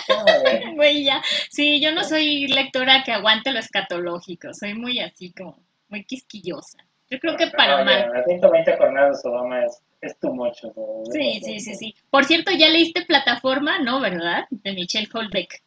Güey, 0.75 1.03
ya. 1.03 1.21
Sí, 1.49 1.79
yo 1.81 1.91
no 1.91 2.03
soy 2.03 2.47
lectora 2.47 3.03
que 3.03 3.11
aguante 3.11 3.51
lo 3.51 3.59
escatológico. 3.59 4.53
Soy 4.53 4.73
muy 4.73 4.99
así, 4.99 5.31
como 5.33 5.59
muy 5.89 6.03
quisquillosa. 6.05 6.79
Yo 7.09 7.19
creo 7.19 7.37
que 7.37 7.47
para 7.47 7.79
no, 7.79 7.85
mal. 7.85 8.23
120 8.25 8.77
jornadas 8.77 9.21
Sodoma 9.21 9.63
es, 9.63 9.81
es 10.01 10.17
tu 10.19 10.33
mocho. 10.33 10.73
Sí, 11.11 11.39
sí, 11.43 11.59
sí, 11.59 11.75
sí. 11.75 11.95
Por 12.09 12.25
cierto, 12.25 12.51
ya 12.51 12.67
leíste 12.69 13.05
Plataforma, 13.05 13.79
¿no? 13.79 13.99
¿Verdad? 13.99 14.45
De 14.49 14.73
Michelle 14.73 15.07
Holbeck. 15.13 15.61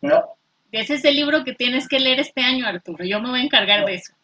No. 0.00 0.36
Ese 0.72 0.94
es 0.94 1.04
el 1.04 1.16
libro 1.16 1.44
que 1.44 1.52
tienes 1.52 1.88
que 1.88 2.00
leer 2.00 2.20
este 2.20 2.40
año, 2.40 2.66
Arturo. 2.66 3.04
Yo 3.04 3.20
me 3.20 3.30
voy 3.30 3.40
a 3.40 3.44
encargar 3.44 3.84
de 3.84 3.94
eso. 3.94 4.14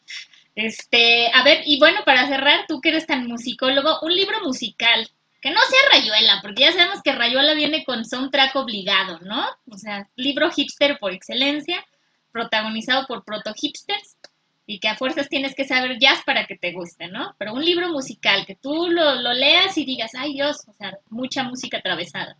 Este, 0.56 1.30
a 1.34 1.44
ver, 1.44 1.60
y 1.66 1.78
bueno, 1.78 2.00
para 2.06 2.26
cerrar, 2.26 2.64
tú 2.66 2.80
que 2.80 2.88
eres 2.88 3.06
tan 3.06 3.26
musicólogo, 3.26 4.00
un 4.00 4.14
libro 4.14 4.40
musical 4.42 5.06
que 5.42 5.50
no 5.50 5.60
sea 5.60 5.78
Rayuela, 5.92 6.40
porque 6.42 6.62
ya 6.62 6.72
sabemos 6.72 7.02
que 7.02 7.12
Rayuela 7.12 7.52
viene 7.52 7.84
con 7.84 8.06
soundtrack 8.06 8.56
obligado, 8.56 9.20
¿no? 9.20 9.44
O 9.70 9.76
sea, 9.76 10.08
libro 10.16 10.50
hipster 10.50 10.98
por 10.98 11.12
excelencia, 11.12 11.84
protagonizado 12.32 13.06
por 13.06 13.22
proto 13.22 13.52
hipsters 13.54 14.16
y 14.64 14.80
que 14.80 14.88
a 14.88 14.96
fuerzas 14.96 15.28
tienes 15.28 15.54
que 15.54 15.66
saber 15.66 15.98
jazz 15.98 16.22
para 16.24 16.46
que 16.46 16.56
te 16.56 16.72
guste, 16.72 17.08
¿no? 17.08 17.34
Pero 17.38 17.52
un 17.52 17.64
libro 17.64 17.90
musical, 17.90 18.46
que 18.46 18.56
tú 18.56 18.88
lo, 18.88 19.32
leas 19.34 19.76
y 19.76 19.84
digas, 19.84 20.12
ay 20.18 20.32
Dios, 20.32 20.66
o 20.66 20.72
sea, 20.72 20.98
mucha 21.10 21.42
música 21.42 21.78
atravesada. 21.78 22.38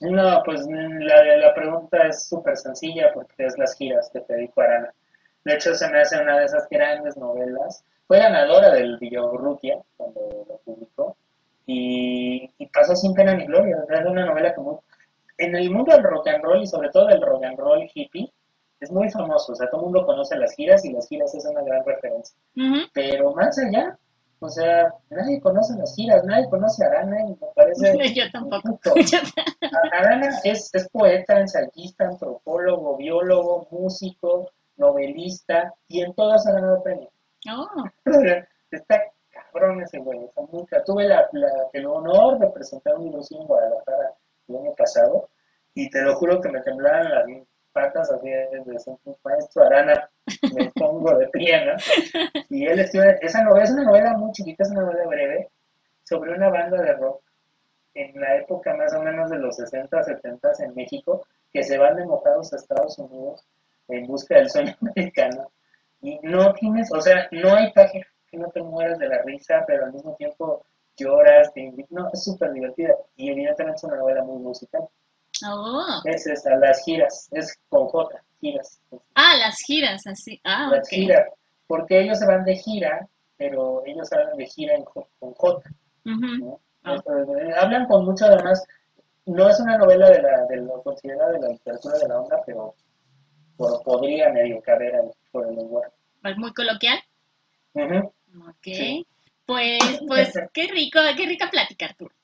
No, 0.00 0.42
pues 0.44 0.62
la, 0.66 1.36
la 1.36 1.54
pregunta 1.54 2.08
es 2.08 2.26
súper 2.26 2.56
sencilla 2.56 3.12
porque 3.12 3.44
es 3.44 3.56
las 3.58 3.76
giras 3.76 4.10
que 4.12 4.20
te 4.20 4.36
dijo 4.36 4.62
Arana. 4.62 4.92
De 5.44 5.54
hecho, 5.54 5.74
se 5.74 5.88
me 5.90 6.00
hace 6.00 6.20
una 6.20 6.38
de 6.38 6.44
esas 6.44 6.68
grandes 6.68 7.16
novelas. 7.16 7.84
Fue 8.06 8.18
ganadora 8.18 8.70
del 8.70 8.98
Villorrutia 8.98 9.78
cuando 9.96 10.20
lo 10.48 10.58
publicó 10.64 11.16
y, 11.66 12.48
pasó 12.72 12.94
sin 12.94 13.14
pena 13.14 13.34
ni 13.34 13.46
gloria. 13.46 13.84
Es 13.88 14.06
una 14.06 14.26
novela 14.26 14.54
como 14.54 14.82
en 15.38 15.54
el 15.54 15.70
mundo 15.70 15.92
del 15.94 16.04
rock 16.04 16.28
and 16.28 16.44
roll 16.44 16.62
y 16.62 16.66
sobre 16.66 16.90
todo 16.90 17.06
del 17.06 17.22
rock 17.22 17.44
and 17.44 17.58
roll 17.58 17.88
hippie 17.92 18.32
es 18.80 18.90
muy 18.90 19.10
famoso. 19.10 19.52
O 19.52 19.54
sea, 19.54 19.68
todo 19.70 19.82
el 19.82 19.84
mundo 19.86 20.06
conoce 20.06 20.36
las 20.36 20.54
giras 20.54 20.84
y 20.84 20.92
las 20.92 21.08
giras 21.08 21.34
es 21.34 21.44
una 21.44 21.62
gran 21.62 21.84
referencia. 21.84 22.36
Pero 22.92 23.32
más 23.34 23.58
allá, 23.58 23.98
o 24.40 24.48
sea, 24.48 24.92
nadie 25.10 25.40
conoce 25.40 25.74
las 25.76 25.94
giras, 25.94 26.24
nadie 26.24 26.48
conoce 26.48 26.84
a 26.84 26.88
Arana 26.88 27.20
y 27.20 27.30
me 27.30 27.46
parece... 27.54 28.14
Yo 28.14 28.24
tampoco. 28.32 28.72
Arana 29.92 30.30
es, 30.44 30.70
es 30.72 30.88
poeta, 30.88 31.38
ensayista, 31.38 32.06
antropólogo, 32.06 32.96
biólogo, 32.96 33.68
músico, 33.70 34.50
novelista 34.80 35.72
y 35.86 36.02
en 36.02 36.12
todas 36.14 36.46
ha 36.46 36.52
ganado 36.52 36.82
premios. 36.82 37.12
Oh. 37.48 37.84
Está 38.70 39.04
cabrón 39.30 39.82
ese 39.82 39.98
güey, 39.98 40.24
está 40.24 40.42
muy 40.42 40.64
Tuve 40.84 41.08
la, 41.08 41.28
el 41.72 41.86
honor 41.86 42.38
de 42.38 42.48
presentar 42.48 42.96
un 42.96 43.04
libro 43.04 43.20
en 43.30 43.46
Guadalajara 43.46 44.14
el 44.48 44.56
año 44.56 44.74
pasado 44.74 45.28
y 45.74 45.88
te 45.90 46.02
lo 46.02 46.16
juro 46.16 46.40
que 46.40 46.48
me 46.48 46.60
temblaban 46.62 47.10
las 47.10 47.26
patas 47.72 48.10
así 48.10 48.28
de 48.28 48.48
un 49.04 49.16
maestro 49.24 49.64
Arana, 49.64 50.10
me 50.54 50.70
pongo 50.74 51.16
de 51.16 51.28
pie, 51.28 51.64
¿no? 51.64 51.72
Y 52.48 52.66
él 52.66 52.80
escribe, 52.80 53.18
esa 53.22 53.42
novela 53.42 53.64
es 53.64 53.70
una 53.70 53.84
novela 53.84 54.16
muy 54.16 54.32
chiquita, 54.32 54.64
es 54.64 54.70
una 54.70 54.82
novela 54.82 55.06
breve 55.06 55.48
sobre 56.04 56.34
una 56.34 56.48
banda 56.48 56.82
de 56.82 56.92
rock 56.94 57.22
en 57.94 58.20
la 58.20 58.36
época 58.36 58.74
más 58.74 58.94
o 58.94 59.02
menos 59.02 59.30
de 59.30 59.38
los 59.38 59.56
60, 59.56 60.02
70 60.02 60.50
en 60.60 60.74
México, 60.74 61.26
que 61.52 61.62
se 61.62 61.78
van 61.78 61.96
de 61.96 62.04
mojados 62.04 62.52
a 62.52 62.56
Estados 62.56 62.98
Unidos 62.98 63.44
en 63.92 64.06
busca 64.06 64.36
del 64.36 64.50
sueño 64.50 64.74
americano. 64.80 65.50
Y 66.02 66.18
no 66.22 66.52
tienes, 66.54 66.90
o 66.92 67.00
sea, 67.00 67.28
no 67.30 67.54
hay 67.54 67.72
página 67.72 68.06
que 68.30 68.38
no 68.38 68.48
te 68.48 68.62
mueras 68.62 68.98
de 68.98 69.08
la 69.08 69.22
risa, 69.22 69.64
pero 69.66 69.86
al 69.86 69.92
mismo 69.92 70.14
tiempo 70.14 70.64
lloras, 70.96 71.52
te 71.52 71.72
no, 71.90 72.08
es 72.12 72.24
súper 72.24 72.52
divertida. 72.52 72.94
Y 73.16 73.30
evidentemente 73.30 73.76
es 73.76 73.84
una 73.84 73.96
novela 73.96 74.22
muy 74.22 74.38
musical. 74.38 74.88
Oh. 75.48 76.00
Es 76.04 76.26
esa, 76.26 76.56
las 76.56 76.82
giras, 76.84 77.28
es 77.32 77.58
con 77.68 77.86
J, 77.86 78.22
giras. 78.40 78.80
Ah, 79.14 79.36
las 79.38 79.56
giras, 79.66 80.06
así. 80.06 80.40
Ah, 80.44 80.68
las 80.70 80.88
giras, 80.88 81.26
porque 81.66 82.00
ellos 82.00 82.18
se 82.18 82.26
van 82.26 82.44
de 82.44 82.56
gira, 82.56 83.08
pero 83.36 83.82
ellos 83.86 84.12
hablan 84.12 84.36
de 84.36 84.46
gira 84.46 84.74
en, 84.74 84.84
con 84.84 85.04
J. 85.34 85.70
Ah. 86.84 86.96
Eh, 86.96 87.52
hablan 87.58 87.86
con 87.86 88.04
mucho 88.04 88.26
además, 88.26 88.62
no 89.26 89.48
es 89.48 89.60
una 89.60 89.78
novela 89.78 90.10
de 90.10 90.22
la, 90.22 90.44
de 90.46 90.56
lo 90.56 90.82
considerada 90.82 91.32
de 91.32 91.40
la 91.40 91.48
literatura 91.48 91.98
de 91.98 92.08
la 92.08 92.20
onda, 92.20 92.42
pero 92.44 92.74
podría 93.84 94.30
medio 94.30 94.60
caber 94.62 94.94
ahí 94.94 95.10
por 95.30 95.46
el 95.48 95.56
lenguaje. 95.56 95.92
Muy 96.36 96.52
coloquial. 96.52 96.98
Ok. 97.74 99.06
Pues, 99.46 100.00
pues 100.06 100.32
qué 100.54 100.66
rico, 100.68 101.00
qué 101.16 101.26
rica 101.26 101.50
plática, 101.50 101.86
Arturo. 101.86 102.14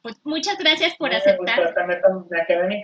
Pues 0.00 0.16
muchas 0.24 0.58
gracias 0.58 0.96
por 0.96 1.14
aceptar. 1.14 1.58
me, 1.86 2.40
acabé 2.40 2.66
mi 2.66 2.82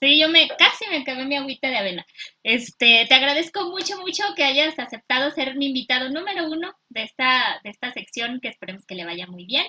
Sí, 0.00 0.20
yo 0.20 0.28
me 0.28 0.48
casi 0.48 0.88
me 0.90 0.98
acabé 0.98 1.24
mi 1.24 1.36
agüita 1.36 1.68
de 1.68 1.76
avena. 1.76 2.06
Este, 2.42 3.06
te 3.08 3.14
agradezco 3.14 3.70
mucho, 3.70 3.98
mucho 3.98 4.22
que 4.36 4.44
hayas 4.44 4.78
aceptado 4.78 5.30
ser 5.30 5.56
mi 5.56 5.68
invitado 5.68 6.10
número 6.10 6.46
uno 6.48 6.74
de 6.88 7.04
esta, 7.04 7.60
de 7.64 7.70
esta 7.70 7.92
sección 7.92 8.40
que 8.40 8.48
esperemos 8.48 8.84
que 8.84 8.94
le 8.94 9.06
vaya 9.06 9.26
muy 9.26 9.46
bien. 9.46 9.66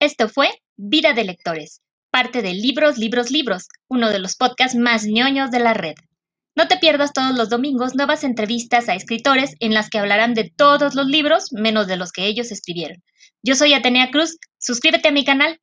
Esto 0.00 0.28
fue 0.28 0.50
Vida 0.76 1.12
de 1.12 1.24
Lectores, 1.24 1.80
parte 2.10 2.42
de 2.42 2.52
Libros, 2.52 2.98
Libros, 2.98 3.30
Libros, 3.30 3.68
uno 3.88 4.10
de 4.10 4.18
los 4.18 4.36
podcasts 4.36 4.76
más 4.76 5.06
ñoños 5.06 5.50
de 5.50 5.60
la 5.60 5.72
red. 5.72 5.94
No 6.56 6.68
te 6.68 6.76
pierdas 6.76 7.12
todos 7.12 7.36
los 7.36 7.48
domingos 7.48 7.96
nuevas 7.96 8.22
entrevistas 8.22 8.88
a 8.88 8.94
escritores 8.94 9.54
en 9.58 9.74
las 9.74 9.90
que 9.90 9.98
hablarán 9.98 10.34
de 10.34 10.52
todos 10.56 10.94
los 10.94 11.06
libros 11.06 11.52
menos 11.52 11.88
de 11.88 11.96
los 11.96 12.12
que 12.12 12.26
ellos 12.26 12.52
escribieron. 12.52 13.02
Yo 13.42 13.56
soy 13.56 13.74
Atenea 13.74 14.10
Cruz, 14.10 14.38
suscríbete 14.58 15.08
a 15.08 15.12
mi 15.12 15.24
canal 15.24 15.58